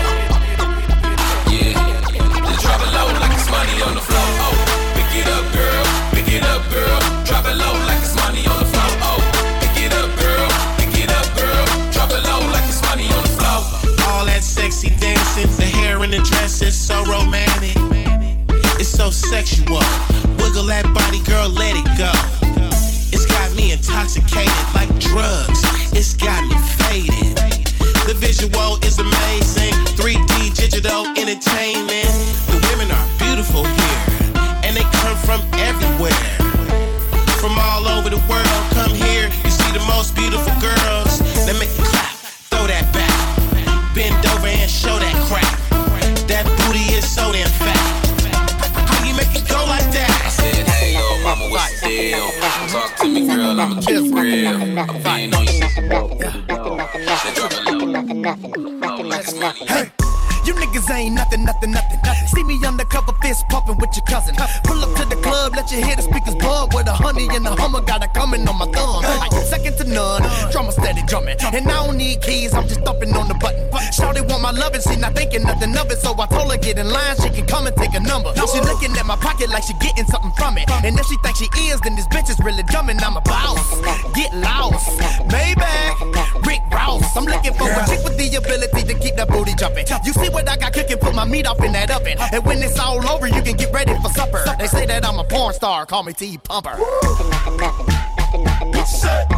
on 3.82 3.95
the 3.95 4.01
floor. 4.01 4.30
Oh, 4.43 4.55
pick 4.95 5.11
it 5.15 5.27
up, 5.27 5.45
girl. 5.53 5.86
Pick 6.11 6.27
it 6.27 6.43
up, 6.43 6.63
girl. 6.71 6.99
Drop 7.23 7.45
it 7.45 7.55
low 7.55 7.73
like 7.88 8.01
it's 8.03 8.15
money 8.15 8.43
on 8.47 8.57
the 8.59 8.67
floor. 8.67 8.91
Oh, 9.07 9.19
pick 9.61 9.75
it 9.80 9.93
up, 9.93 10.11
girl. 10.19 10.47
Pick 10.80 10.93
it 10.99 11.11
up, 11.11 11.27
girl. 11.38 11.65
Drop 11.91 12.11
it 12.11 12.23
low 12.27 12.41
like 12.51 12.67
it's 12.67 12.82
money 12.84 13.07
on 13.07 13.21
the 13.23 13.34
floor. 13.39 13.61
All 14.09 14.25
that 14.25 14.43
sexy 14.43 14.89
dancing, 14.99 15.47
the 15.55 15.69
hair 15.80 16.01
and 16.03 16.11
the 16.11 16.19
dress 16.19 16.61
is 16.61 16.75
so 16.75 17.03
romantic. 17.05 17.77
It's 18.80 18.89
so 18.89 19.09
sexual. 19.11 19.84
Wiggle 20.39 20.67
that 20.67 20.88
body, 20.93 21.23
girl, 21.23 21.49
let 21.49 21.75
it 21.75 21.88
go. 21.97 22.11
It's 23.11 23.25
got 23.25 23.55
me 23.55 23.71
intoxicated 23.71 24.67
like 24.75 24.91
drugs. 24.99 25.63
It's 25.95 26.13
got 26.13 26.43
me 26.47 26.55
faded. 26.80 27.38
The 28.07 28.15
visual 28.15 28.77
is 28.84 28.99
amazing. 28.99 29.73
3D 29.95 30.55
digital 30.55 31.05
entertainment. 31.15 32.09
The 32.49 32.57
women 32.71 32.91
are 32.91 33.18
beautiful 33.39 33.63
here, 33.63 33.99
and 34.67 34.75
they 34.75 34.83
come 34.99 35.15
from 35.23 35.39
everywhere. 35.55 36.11
From 37.39 37.55
all 37.57 37.87
over 37.87 38.09
the 38.09 38.19
world, 38.27 38.63
come 38.75 38.91
here. 38.91 39.31
You 39.45 39.49
see 39.49 39.71
the 39.71 39.79
most 39.87 40.13
beautiful 40.13 40.51
girls. 40.59 41.23
They 41.47 41.55
make 41.55 41.71
you 41.79 41.85
clap, 41.87 42.11
throw 42.51 42.67
that 42.67 42.91
back, 42.91 43.15
bend 43.95 44.25
over 44.27 44.47
and 44.47 44.69
show 44.69 44.99
that 44.99 45.15
crack. 45.31 45.47
That 46.27 46.43
booty 46.59 46.91
is 46.91 47.07
so 47.07 47.31
damn 47.31 47.47
fat. 47.47 47.79
How 48.91 49.07
you 49.07 49.15
make 49.15 49.31
it 49.33 49.47
go 49.47 49.63
like 49.71 49.87
that? 49.95 50.11
I 50.25 50.29
said, 50.29 50.67
hey, 50.67 50.95
yo, 50.99 51.23
mama, 51.23 51.47
what's 51.49 51.79
the 51.79 51.87
deal? 51.87 52.27
Talk 52.67 52.97
to 52.97 53.07
me, 53.07 53.25
girl, 53.25 53.55
I'ma 53.55 53.79
keep 53.79 54.03
it 54.03 54.11
real. 54.11 54.79
I'm 54.79 54.99
being 55.01 55.33
on 55.33 55.47
you. 55.47 55.63
Say, 57.23 57.31
drop 57.35 57.53
it 57.55 58.51
low. 59.39 59.51
Hey. 59.65 59.99
You 60.50 60.56
niggas 60.56 60.89
ain't 60.89 61.14
nothing, 61.14 61.45
nothing, 61.45 61.70
nothing. 61.70 62.00
See 62.26 62.43
me 62.43 62.58
undercover, 62.66 63.14
fist 63.22 63.47
pumping 63.50 63.78
with 63.78 63.95
your 63.95 64.04
cousin. 64.08 64.34
Pull 64.64 64.82
up 64.82 64.97
to 64.97 65.06
the 65.06 65.22
club, 65.22 65.54
let 65.56 65.72
you 65.72 65.78
hear 65.86 65.95
the 65.95 66.02
speakers 66.02 66.34
bug 66.34 66.74
with 66.74 66.88
a 66.88 66.91
honey 66.91 67.30
and 67.30 67.45
a 67.45 67.52
hummer. 67.54 67.82
Got 67.82 68.02
it 68.02 68.16
coming 68.16 68.47
on 68.47 68.58
my 68.58 68.66
thumb. 68.66 69.06
I 69.06 69.30
second 69.45 69.78
to 69.78 69.84
none. 69.84 70.24
Drummer 70.52 70.72
steady 70.72 71.04
drumming. 71.06 71.38
And 71.54 71.70
I 71.70 71.86
don't 71.86 71.97
need 71.97 72.24
keys, 72.24 72.56
I'm 72.56 72.68
just 72.68 72.82
thumping 72.82 73.14
on 73.14 73.28
the 73.28 73.36
button. 73.36 73.62
Shawty 73.93 74.28
want 74.28 74.41
my 74.41 74.50
loving, 74.50 74.82
she 74.82 74.95
not 74.95 74.99
thinking 75.20 75.43
nothing 75.43 75.76
of 75.76 75.91
it. 75.91 75.99
So 75.99 76.15
I 76.15 76.26
told 76.28 76.51
her 76.51 76.57
get 76.57 76.80
in 76.80 76.88
line, 76.88 77.15
she 77.20 77.30
can 77.30 77.45
come 77.45 77.67
and 77.67 77.76
take 77.76 77.93
a 77.93 77.99
number. 77.99 78.32
She 78.51 78.59
looking 78.63 78.95
at 78.95 79.05
my 79.05 79.17
pocket 79.17 79.49
like 79.49 79.63
she 79.63 79.74
getting 79.84 80.05
something 80.05 80.32
from 80.39 80.57
it. 80.57 80.72
And 80.72 80.97
if 80.97 81.05
she 81.07 81.17
thinks 81.20 81.39
she 81.39 81.49
is, 81.67 81.80
then 81.82 81.95
this 81.95 82.07
bitch 82.07 82.30
is 82.30 82.39
really 82.39 82.63
dumb 82.72 82.88
and 82.89 82.99
I'm 83.01 83.17
a 83.17 83.22
boss. 83.22 83.59
Get 84.15 84.34
lost. 84.34 84.88
Maybach, 85.28 86.47
Rick 86.47 86.63
Ross. 86.72 87.03
I'm 87.17 87.26
looking 87.26 87.53
for 87.53 87.67
a 87.67 87.84
chick 87.88 88.01
with 88.03 88.15
the 88.17 88.28
ability 88.39 88.84
to 88.88 88.95
keep 88.99 89.15
that 89.17 89.28
booty 89.28 89.53
jumping. 89.59 89.86
You 90.05 90.13
see 90.13 90.30
what 90.30 90.47
I 90.47 90.55
got 90.55 90.72
cooking, 90.74 90.97
put 90.97 91.13
my 91.13 91.26
meat 91.26 91.45
up 91.45 91.61
in 91.61 91.74
that 91.74 91.91
oven. 91.91 92.17
And 92.32 92.45
when 92.45 92.63
it's 92.63 92.80
all 92.80 93.05
over, 93.09 93.28
you 93.28 93.41
can 93.41 93.57
get 93.57 93.74
ready 93.74 93.93
for 94.01 94.09
supper. 94.09 94.43
They 94.57 94.67
say 94.67 94.86
that 94.86 95.05
I'm 95.05 95.20
a 95.20 95.26
porn 95.26 95.53
star, 95.53 95.86
call 95.86 96.03
me 96.03 96.13
T 96.13 96.38
Pumper. 96.38 96.78
Hey, 98.32 99.28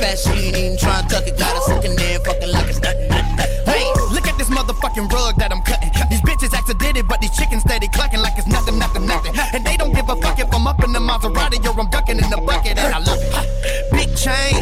fat 0.00 0.18
she 0.18 0.48
ain't 0.48 0.56
even 0.56 0.78
trying 0.78 1.06
to 1.06 1.14
tuck 1.14 1.26
it. 1.28 1.38
Got 1.38 1.52
her 1.54 1.62
sucking 1.68 1.96
there, 1.96 2.18
fucking 2.20 2.50
like 2.50 2.68
it's 2.68 2.80
nothing. 2.80 3.08
Hey, 3.68 3.84
look 4.10 4.26
at 4.26 4.36
this 4.38 4.48
motherfucking 4.48 5.12
rug 5.12 5.36
that 5.36 5.52
I'm 5.52 5.62
cutting. 5.62 5.92
These 6.08 6.22
bitches 6.22 6.56
accidentally, 6.56 7.02
but 7.02 7.20
these 7.20 7.36
chickens 7.36 7.62
steady 7.62 7.88
clucking 7.88 8.20
like 8.20 8.36
it's 8.36 8.48
nothing, 8.48 8.78
nothing, 8.78 9.06
nothing. 9.06 9.36
And 9.54 9.64
they 9.64 9.76
don't 9.76 9.94
give 9.94 10.08
a 10.08 10.16
fuck 10.16 10.40
if 10.40 10.52
I'm 10.52 10.66
up 10.66 10.82
in 10.82 10.92
the 10.92 10.98
Maserati 10.98 11.60
or 11.68 11.78
I'm 11.78 11.90
ducking 11.90 12.18
in 12.18 12.28
the 12.30 12.40
bucket, 12.40 12.78
and 12.78 12.94
I 12.94 12.98
love 12.98 13.20
it. 13.20 13.92
Big 13.92 14.16
chain, 14.16 14.56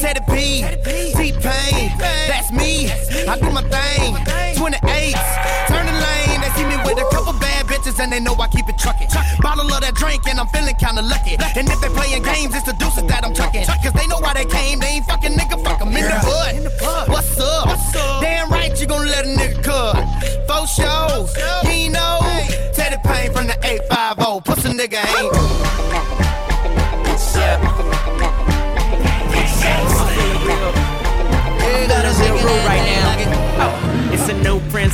Teddy 0.00 0.22
P, 0.30 0.64
T-Pain, 1.12 1.90
that's 2.30 2.52
me. 2.52 2.90
I 3.26 3.38
do 3.38 3.50
my 3.50 3.62
thing. 3.62 4.14
28s, 4.54 5.20
turn 5.68 5.84
the 5.86 5.92
lane. 5.92 6.40
They 6.40 6.50
see 6.56 6.64
me 6.64 6.76
with 6.86 6.98
a 6.98 7.06
couple 7.10 7.32
bad 7.34 7.66
bitches 7.66 7.98
and 7.98 8.12
they 8.12 8.20
know 8.20 8.34
I 8.38 8.48
keep 8.48 8.68
it 8.68 8.78
trucking. 8.78 9.08
Bottle 9.40 9.66
of 9.66 9.80
that 9.80 9.94
drink 9.94 10.26
and 10.28 10.38
I'm 10.38 10.46
feeling 10.48 10.76
kinda 10.76 11.02
lucky. 11.02 11.36
And 11.36 11.68
if 11.68 11.80
they 11.80 11.88
playing 11.88 12.22
games, 12.22 12.54
it's 12.54 12.64
the 12.64 12.72
deuces 12.72 13.04
that 13.04 13.24
I'm 13.24 13.34
chucking. 13.34 13.66
Cause 13.66 13.92
they 13.92 14.06
know 14.06 14.18
why 14.20 14.32
they 14.34 14.46
came, 14.46 14.80
you 18.84 18.88
gon' 18.88 19.06
let 19.06 19.24
a 19.24 19.28
nigga 19.28 19.62
cut. 19.62 19.96
Four 20.46 20.66
shows, 20.66 21.34
you 21.64 21.90
know. 21.90 22.18
Teddy 22.74 22.96
Payne 23.02 23.32
from 23.32 23.46
the 23.46 23.56
850, 23.62 24.40
pussy 24.44 24.68
nigga 24.76 25.00
ain't. 25.16 25.73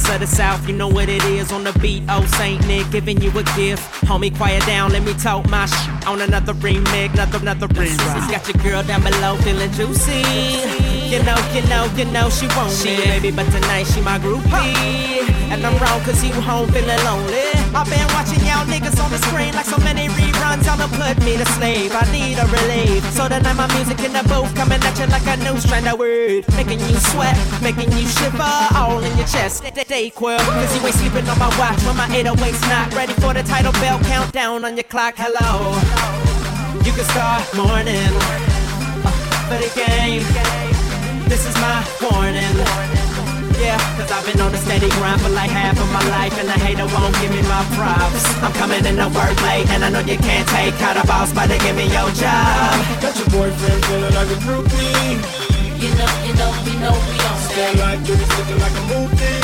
Prince 0.00 0.14
of 0.14 0.20
the 0.20 0.36
south. 0.36 0.68
You 0.68 0.74
know 0.74 0.88
what 0.88 1.08
it 1.08 1.24
is 1.24 1.52
on 1.52 1.64
the 1.64 1.72
beat. 1.80 2.02
Oh, 2.08 2.24
Saint 2.38 2.66
Nick 2.66 2.90
giving 2.90 3.20
you 3.20 3.30
a 3.30 3.42
gift. 3.56 3.82
Homie, 4.04 4.34
quiet 4.36 4.64
down. 4.66 4.92
Let 4.92 5.02
me 5.02 5.14
talk 5.14 5.48
my 5.48 5.66
sh 5.66 6.06
on 6.06 6.20
another 6.20 6.54
remix, 6.54 7.12
another 7.14 7.38
another 7.38 7.68
remix. 7.68 8.30
Got 8.30 8.48
your 8.48 8.62
girl 8.62 8.82
down 8.82 9.02
below 9.02 9.36
feeling 9.36 9.70
juicy. 9.72 10.22
You 11.10 11.22
know, 11.22 11.38
you 11.52 11.62
know, 11.68 11.90
you 11.96 12.04
know 12.06 12.30
she 12.30 12.46
won't 12.56 12.72
she 12.72 12.90
it, 12.90 13.22
baby, 13.22 13.30
but 13.30 13.50
tonight 13.50 13.84
she 13.84 14.00
my 14.00 14.18
groupie. 14.18 15.39
And 15.50 15.66
I'm 15.66 15.76
wrong 15.82 16.00
cause 16.06 16.22
you 16.22 16.32
home 16.32 16.70
feeling 16.70 17.02
lonely. 17.02 17.50
I've 17.74 17.90
been 17.90 18.06
watching 18.14 18.38
y'all 18.46 18.62
niggas 18.70 19.02
on 19.02 19.10
the 19.10 19.18
screen 19.18 19.52
like 19.52 19.66
so 19.66 19.78
many 19.78 20.06
reruns. 20.06 20.64
Y'all 20.64 20.78
done 20.78 20.90
put 20.94 21.18
me 21.24 21.36
to 21.36 21.46
slave. 21.58 21.90
I 21.92 22.06
need 22.12 22.38
a 22.38 22.46
relief. 22.46 23.02
So 23.10 23.26
tonight 23.26 23.58
my 23.58 23.66
music 23.74 23.98
in 24.06 24.12
the 24.12 24.22
booth 24.30 24.54
coming 24.54 24.78
at 24.78 24.94
you 24.98 25.06
like 25.10 25.26
a 25.26 25.36
new 25.42 25.58
strand 25.58 25.88
of 25.88 25.98
word. 25.98 26.46
Making 26.54 26.78
you 26.86 26.94
sweat, 27.10 27.34
making 27.60 27.90
you 27.98 28.06
shiver 28.06 28.54
all 28.78 29.02
in 29.02 29.10
your 29.18 29.26
chest. 29.26 29.66
Stay 29.66 30.10
quill, 30.10 30.38
cause 30.38 30.70
you 30.78 30.86
ain't 30.86 30.94
sleeping 30.94 31.28
on 31.28 31.38
my 31.38 31.50
watch 31.58 31.82
when 31.82 31.96
my 31.96 32.06
808's 32.14 32.62
not 32.70 32.94
ready 32.94 33.12
for 33.14 33.34
the 33.34 33.42
title 33.42 33.72
bell 33.82 33.98
countdown 34.06 34.64
on 34.64 34.76
your 34.76 34.84
clock. 34.84 35.14
Hello. 35.18 35.74
You 36.86 36.92
can 36.92 37.04
start 37.10 37.42
morning 37.58 38.10
uh, 39.02 39.10
for 39.50 39.58
the 39.58 39.70
game. 39.74 40.22
This 41.28 41.44
is 41.44 41.54
my 41.56 41.82
warning. 42.00 42.99
Yeah, 43.60 43.76
cause 44.00 44.10
I've 44.10 44.24
been 44.24 44.40
on 44.40 44.54
a 44.54 44.56
steady 44.56 44.88
grind 44.96 45.20
for 45.20 45.28
like 45.28 45.52
half 45.52 45.76
of 45.76 45.88
my 45.92 46.00
life 46.08 46.32
And 46.40 46.48
the 46.48 46.56
hater 46.64 46.88
won't 46.96 47.12
give 47.20 47.28
me 47.28 47.44
my 47.44 47.60
props 47.76 48.24
I'm 48.40 48.52
coming 48.56 48.80
in 48.88 48.96
to 48.96 49.08
work 49.12 49.36
late 49.44 49.68
and 49.68 49.84
I 49.84 49.90
know 49.92 50.00
you 50.00 50.16
can't 50.16 50.48
take 50.48 50.72
How 50.80 50.96
the 50.96 51.04
boss 51.06 51.32
about 51.32 51.52
to 51.52 51.58
give 51.60 51.76
me 51.76 51.84
your 51.92 52.08
job 52.16 52.72
Got 53.04 53.12
your 53.20 53.28
boyfriend 53.28 53.84
feeling 53.84 54.14
like 54.16 54.32
a 54.32 54.38
groupie. 54.40 55.20
You 55.80 55.88
know, 55.96 56.08
you 56.24 56.34
know, 56.40 56.52
you 56.64 56.76
know 56.80 56.92
we 56.92 57.16
on 57.24 57.36
Stand 57.52 57.78
like 57.80 58.00
this, 58.04 58.20
looking 58.36 58.60
like 58.60 58.76
a 58.76 58.84
movie. 58.92 59.40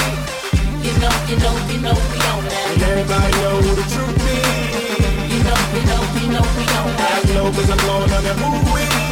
You 0.84 0.92
know, 1.00 1.12
you 1.28 1.36
know, 1.40 1.54
you 1.72 1.78
know 1.80 1.96
we 2.12 2.18
on 2.32 2.44
that. 2.44 2.72
And 2.72 2.82
everybody 2.82 3.32
know 3.40 3.56
who 3.64 3.72
the 3.72 3.86
truth 3.88 4.20
is. 4.20 5.32
You 5.32 5.40
know, 5.44 5.60
you 5.76 5.82
know, 5.88 6.00
you 6.20 6.28
know 6.32 6.44
we 6.56 6.64
on 6.76 6.88
that. 7.00 7.24
I 7.24 7.34
know 7.34 7.52
cause 7.52 7.70
I'm 7.70 7.78
blowing 7.78 8.12
on 8.12 8.22
that 8.24 8.36
movie. 8.36 9.05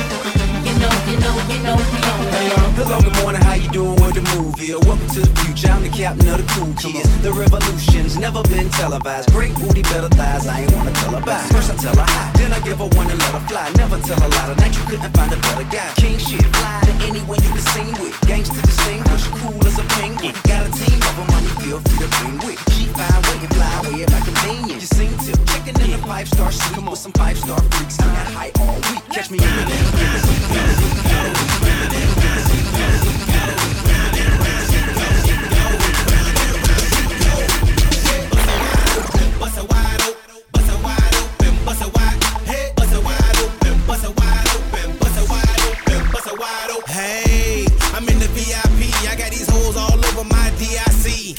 You 0.85 1.17
know, 1.17 1.33
you 1.49 1.61
know, 1.65 1.77
you 1.81 2.01
on. 2.13 2.73
Hello, 2.77 3.01
good 3.01 3.17
morning, 3.23 3.41
how 3.41 3.55
you 3.55 3.71
doing? 3.71 3.97
What 3.97 4.13
the 4.13 4.21
movie? 4.37 4.75
Welcome 4.85 5.09
to 5.17 5.21
the 5.25 5.33
future, 5.41 5.69
I'm 5.73 5.83
the 5.83 5.89
captain 5.89 6.29
of 6.29 6.37
the 6.37 6.47
cool 6.53 6.75
kids. 6.77 7.09
The 7.23 7.33
revolution's 7.33 8.19
never 8.19 8.43
been 8.43 8.69
televised. 8.69 9.33
Great 9.33 9.55
booty, 9.55 9.81
better 9.83 10.13
thighs, 10.13 10.47
I 10.47 10.61
ain't 10.61 10.73
wanna 10.77 10.93
tell 10.93 11.17
her 11.17 11.25
bye. 11.25 11.41
First 11.49 11.71
I 11.73 11.77
tell 11.81 11.97
her 11.97 12.05
hi, 12.05 12.33
then 12.37 12.53
I 12.53 12.61
give 12.61 12.79
her 12.85 12.91
one 13.01 13.09
and 13.09 13.19
let 13.19 13.33
her 13.33 13.45
fly. 13.49 13.73
Never 13.81 13.97
tell 14.05 14.21
her 14.21 14.29
lie, 14.29 14.53
tonight 14.53 14.77
you 14.77 14.85
couldn't 14.85 15.13
find 15.17 15.33
a 15.33 15.41
better 15.41 15.65
guy. 15.73 15.89
King 15.97 16.19
shit, 16.19 16.45
fly 16.53 16.85
to 16.85 16.93
anyone 17.09 17.41
you 17.41 17.51
can 17.57 17.65
sing 17.73 17.93
with. 18.03 18.13
Gangsta 18.29 18.61
distinguished, 18.61 19.31
cool 19.41 19.57
as 19.65 19.79
a 19.81 19.87
penguin. 19.97 20.37
Got 20.45 20.69
a 20.69 20.71
team 20.77 21.01
of 21.01 21.15
them, 21.17 21.27
money 21.33 21.53
feel 21.65 21.81
free 21.81 22.01
to 22.05 22.09
bring 22.21 22.37
with. 22.45 22.61
She 22.77 22.93
fine, 22.93 23.23
waiting, 23.33 23.53
fly 23.57 23.73
away 23.89 24.05
at 24.05 24.11
my 24.13 24.21
convenience. 24.21 24.85
You 24.85 24.91
seen 24.93 25.13
tip, 25.25 25.41
checking 25.49 25.81
in 25.81 25.97
the 25.97 26.01
five 26.05 26.29
star 26.29 26.53
suite 26.53 26.85
with 26.85 26.99
some 27.01 27.15
five 27.17 27.39
star 27.39 27.57
freaks. 27.73 27.97
I'm 28.05 28.13
at 28.13 28.29
high 28.37 28.53
all 28.61 28.77
week, 28.93 29.01
catch 29.15 29.31
me 29.31 29.39
in 29.41 29.49
the 29.49 29.65
Hey, 30.55 30.74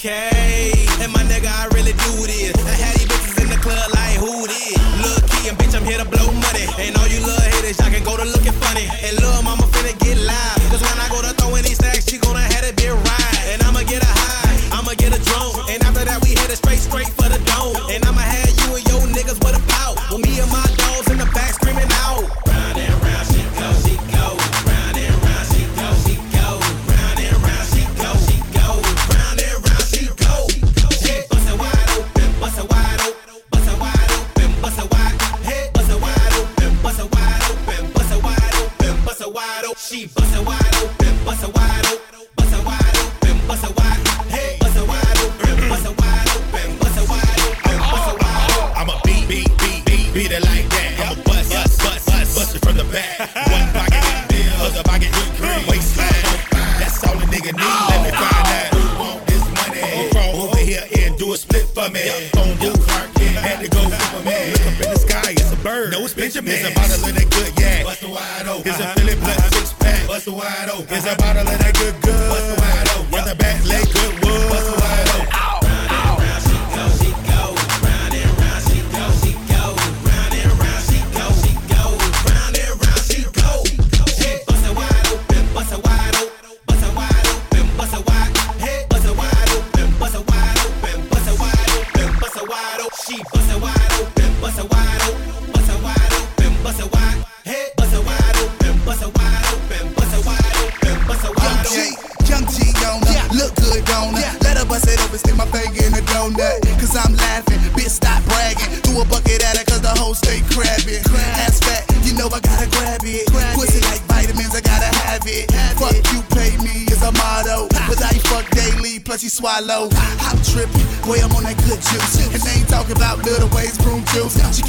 And 0.07 1.13
my 1.13 1.19
nigga, 1.23 1.47
I 1.47 1.67
really 1.73 1.93
do 1.93 2.25
this. 2.25 2.94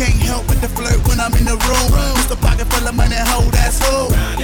Can't 0.06 0.22
help 0.22 0.46
but 0.46 0.60
the 0.60 0.68
flirt 0.68 1.02
when 1.08 1.18
I'm 1.18 1.34
in 1.34 1.44
the 1.44 1.58
room. 1.66 2.14
Just 2.14 2.30
a 2.30 2.36
pocket 2.36 2.66
full 2.68 2.86
of 2.86 2.94
money, 2.94 3.16
hold 3.18 3.52
that's 3.52 3.82
who. 3.82 4.35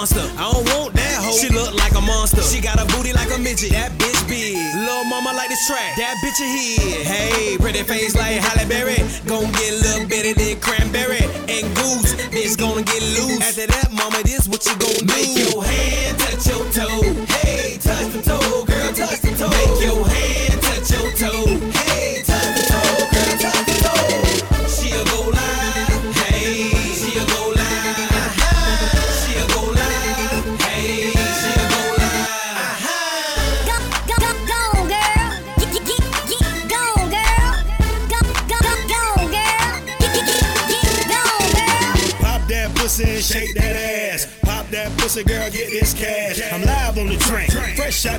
monster. 0.00 0.24
I 0.40 0.48
don't 0.48 0.64
want 0.72 0.96
that 0.96 1.20
hoe. 1.20 1.36
She 1.36 1.52
look 1.52 1.76
like 1.76 1.92
a 1.92 2.00
monster. 2.00 2.40
She 2.40 2.56
got 2.64 2.80
a 2.80 2.88
booty 2.96 3.12
like 3.12 3.28
a 3.36 3.38
midget. 3.38 3.76
That 3.76 3.92
bitch 4.00 4.16
big. 4.24 4.56
Lil' 4.56 5.04
mama 5.04 5.36
like 5.36 5.52
this 5.52 5.60
track. 5.68 5.92
That 6.00 6.16
bitch 6.24 6.40
a 6.40 6.48
hit. 6.48 7.04
Hey, 7.04 7.58
pretty 7.60 7.84
face 7.84 8.16
like 8.16 8.40
Halle 8.40 8.64
Berry. 8.64 8.96
Gon' 9.28 9.52
get 9.52 9.76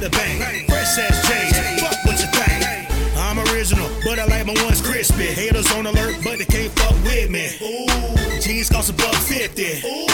the 0.01 0.09
bang. 0.09 0.65
Fresh 0.67 0.97
ass 0.97 1.29
change. 1.29 1.79
Fuck 1.79 2.05
what 2.05 2.17
you 2.19 2.27
think. 2.33 3.17
I'm 3.17 3.37
original, 3.53 3.87
but 4.03 4.17
I 4.17 4.25
like 4.25 4.45
my 4.47 4.57
ones 4.65 4.81
crispy. 4.81 5.25
Haters 5.25 5.71
on 5.73 5.85
alert, 5.85 6.17
but 6.23 6.39
they 6.39 6.45
can't 6.45 6.71
fuck 6.73 6.97
with 7.05 7.29
me. 7.29 7.45
Ooh, 7.61 8.41
jeans 8.41 8.69
cost 8.69 8.89
a 8.89 8.93
buck 8.93 9.15
fifty. 9.15 9.85
Ooh, 9.85 10.07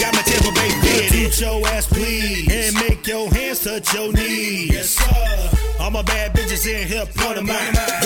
got 0.00 0.14
my 0.14 0.22
Tampa 0.22 0.50
Bay 0.56 0.72
bid. 0.80 1.12
Teach 1.12 1.40
your 1.40 1.66
ass, 1.68 1.86
please, 1.86 2.48
and 2.50 2.74
make 2.88 3.06
your 3.06 3.28
hands 3.30 3.62
touch 3.62 3.92
your 3.94 4.12
knees. 4.12 4.72
Yes, 4.72 4.88
sir. 4.96 5.58
All 5.80 5.90
my 5.90 6.02
bad 6.02 6.32
bitches 6.32 6.66
in 6.66 6.88
here, 6.88 7.04
point 7.14 7.36
them 7.36 7.46
my. 7.46 8.05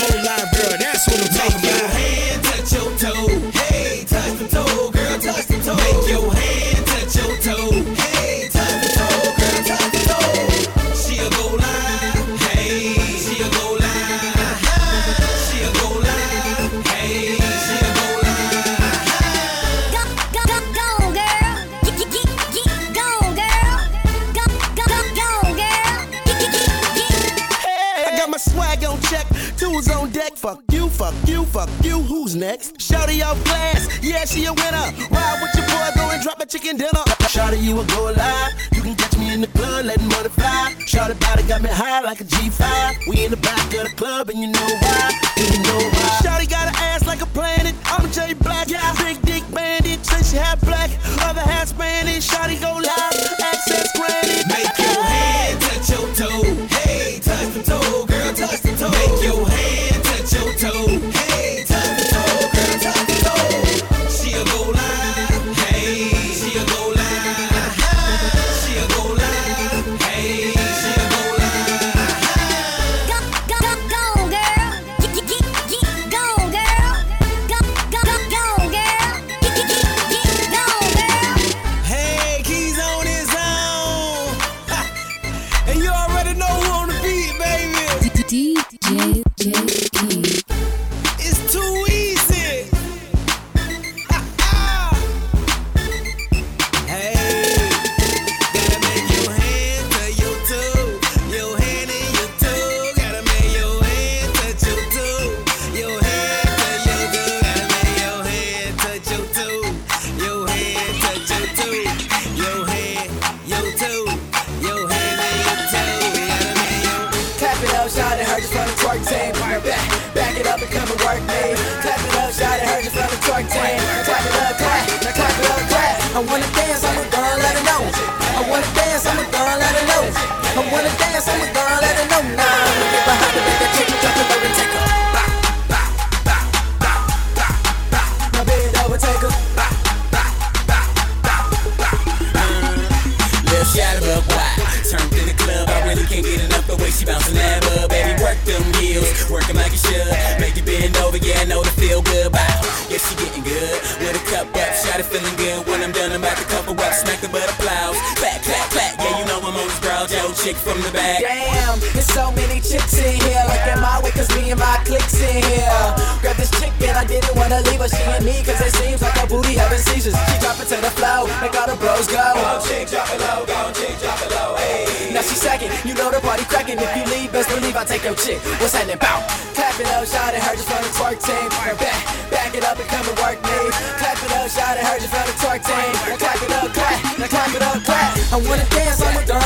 Bros 171.80 172.06
go. 172.06 172.20
Go 172.20 172.60
chick, 172.60 172.86
drop 172.92 173.08
it 173.10 173.20
low, 173.24 173.48
go 173.48 173.72
chick, 173.72 173.96
drop 173.98 174.20
it 174.20 174.30
low, 174.30 174.54
hey. 174.60 175.10
Now 175.16 175.24
she 175.24 175.34
second, 175.34 175.72
you 175.82 175.96
know 175.96 176.12
the 176.12 176.20
party 176.20 176.44
cracking. 176.44 176.78
If 176.78 176.92
you 176.94 177.04
leave, 177.10 177.32
best 177.32 177.48
believe 177.48 177.74
I 177.74 177.84
take 177.84 178.04
your 178.04 178.14
chick. 178.14 178.38
What's 178.60 178.76
happening? 178.76 179.00
Bow. 179.00 179.24
Clap 179.56 179.80
it 179.80 179.88
up, 179.90 180.06
shout 180.06 180.36
at 180.36 180.44
her 180.44 180.54
just 180.54 180.68
from 180.68 180.84
the 180.84 180.92
twerk 180.94 181.18
team. 181.18 181.48
Back, 181.80 182.04
back 182.30 182.52
it 182.54 182.62
up 182.62 182.78
and 182.78 182.88
come 182.88 183.02
and 183.08 183.18
work 183.18 183.40
me. 183.42 183.58
Clap 183.98 184.20
it 184.20 184.32
up, 184.36 184.46
shout 184.52 184.76
at 184.76 184.84
her 184.84 184.96
just 185.00 185.10
from 185.10 185.24
the 185.26 185.34
twerk 185.40 185.60
team. 185.64 185.90
Now 186.06 186.16
clap 186.20 186.38
it 186.38 186.52
up, 186.52 186.70
clap, 186.70 187.18
now 187.18 187.26
clap 187.26 187.50
it 187.56 187.62
up, 187.64 187.80
clap. 187.82 188.10
I 188.30 188.36
wanna 188.38 188.66
dance, 188.70 189.00
I'ma 189.02 189.22
done, 189.26 189.39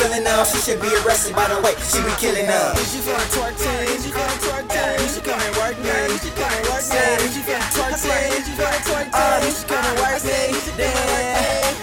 feeling 0.00 0.24
now, 0.24 0.40
she 0.44 0.56
should 0.64 0.80
be 0.80 0.88
arrested 1.04 1.36
by 1.36 1.44
the 1.52 1.60
way 1.60 1.76
she 1.84 2.00
be 2.00 2.08
killing 2.16 2.48
us. 2.48 2.72
Is 2.80 2.96
you 2.96 3.02
from 3.04 3.20
twerk? 3.36 3.52
Is 3.92 4.08
you 4.08 4.12
from 4.16 4.32
twerk 4.40 4.64
team? 4.72 4.96
You 4.96 5.20
and 5.28 5.52
work 5.60 5.76
me. 5.76 5.92
You 5.92 6.16
should 6.16 6.32
come 6.40 6.48
and 6.48 6.64
work 6.72 6.88
me. 6.88 6.96
Is 7.20 7.36
you 7.36 7.44
from 7.44 7.60
twerk 7.76 8.00
team? 8.00 8.32
Is 8.32 8.48
you 8.48 8.56
from 8.56 8.76
twerk 8.88 9.12
team? 9.12 9.44
You 9.44 9.68
and 9.76 9.96
work 10.00 10.24
me. 10.24 10.40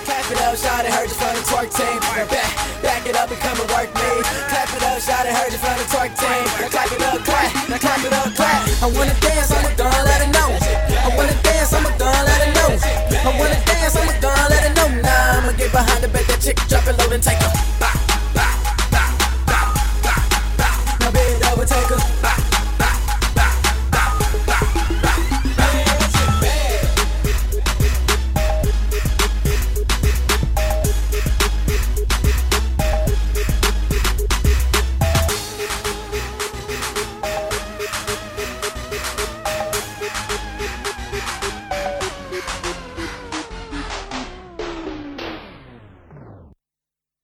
Clap 0.01 0.25
it 0.33 0.41
up, 0.41 0.57
shout 0.57 0.81
it, 0.81 0.89
heard 0.89 1.05
you 1.05 1.13
from 1.13 1.33
the 1.37 1.43
twerk 1.45 1.69
team. 1.69 1.97
Back, 2.25 2.49
back 2.81 3.05
it 3.05 3.15
up 3.15 3.29
and 3.29 3.37
come 3.37 3.57
and 3.61 3.69
work 3.69 3.89
me. 3.93 4.09
Clap 4.49 4.69
it 4.73 4.81
up, 4.81 4.97
shout 4.97 5.25
it, 5.29 5.33
heard 5.37 5.53
you 5.53 5.61
from 5.61 5.77
the 5.77 5.85
twerk 5.85 6.11
team. 6.17 6.43
Now 6.57 6.73
clap 6.73 6.89
it 6.89 7.01
up, 7.05 7.21
clap. 7.21 7.69
Now 7.69 7.77
clap 7.77 8.01
it 8.01 8.13
up, 8.17 8.33
clap. 8.33 8.65
I 8.81 8.87
wanna 8.97 9.13
dance, 9.21 9.53
I'ma 9.53 9.69
let 9.77 10.25
her 10.25 10.31
know. 10.33 10.49
I 11.05 11.09
wanna 11.13 11.37
dance, 11.45 11.69
I'ma 11.69 11.93
let 12.01 12.41
her 12.41 12.51
know. 12.57 12.69
I 12.81 13.29
wanna 13.37 13.61
dance, 13.61 13.93
I'ma 13.93 14.09
let 14.49 14.61
her 14.65 14.73
know. 14.73 14.89
Now 15.05 15.37
I'ma 15.37 15.51
get 15.53 15.69
behind 15.71 16.01
the 16.01 16.09
bed, 16.09 16.25
that 16.25 16.41
chick, 16.41 16.57
drop 16.65 16.87
it 16.89 16.97
low 16.97 17.13
and 17.13 17.21
take 17.21 17.37
her. 17.37 17.76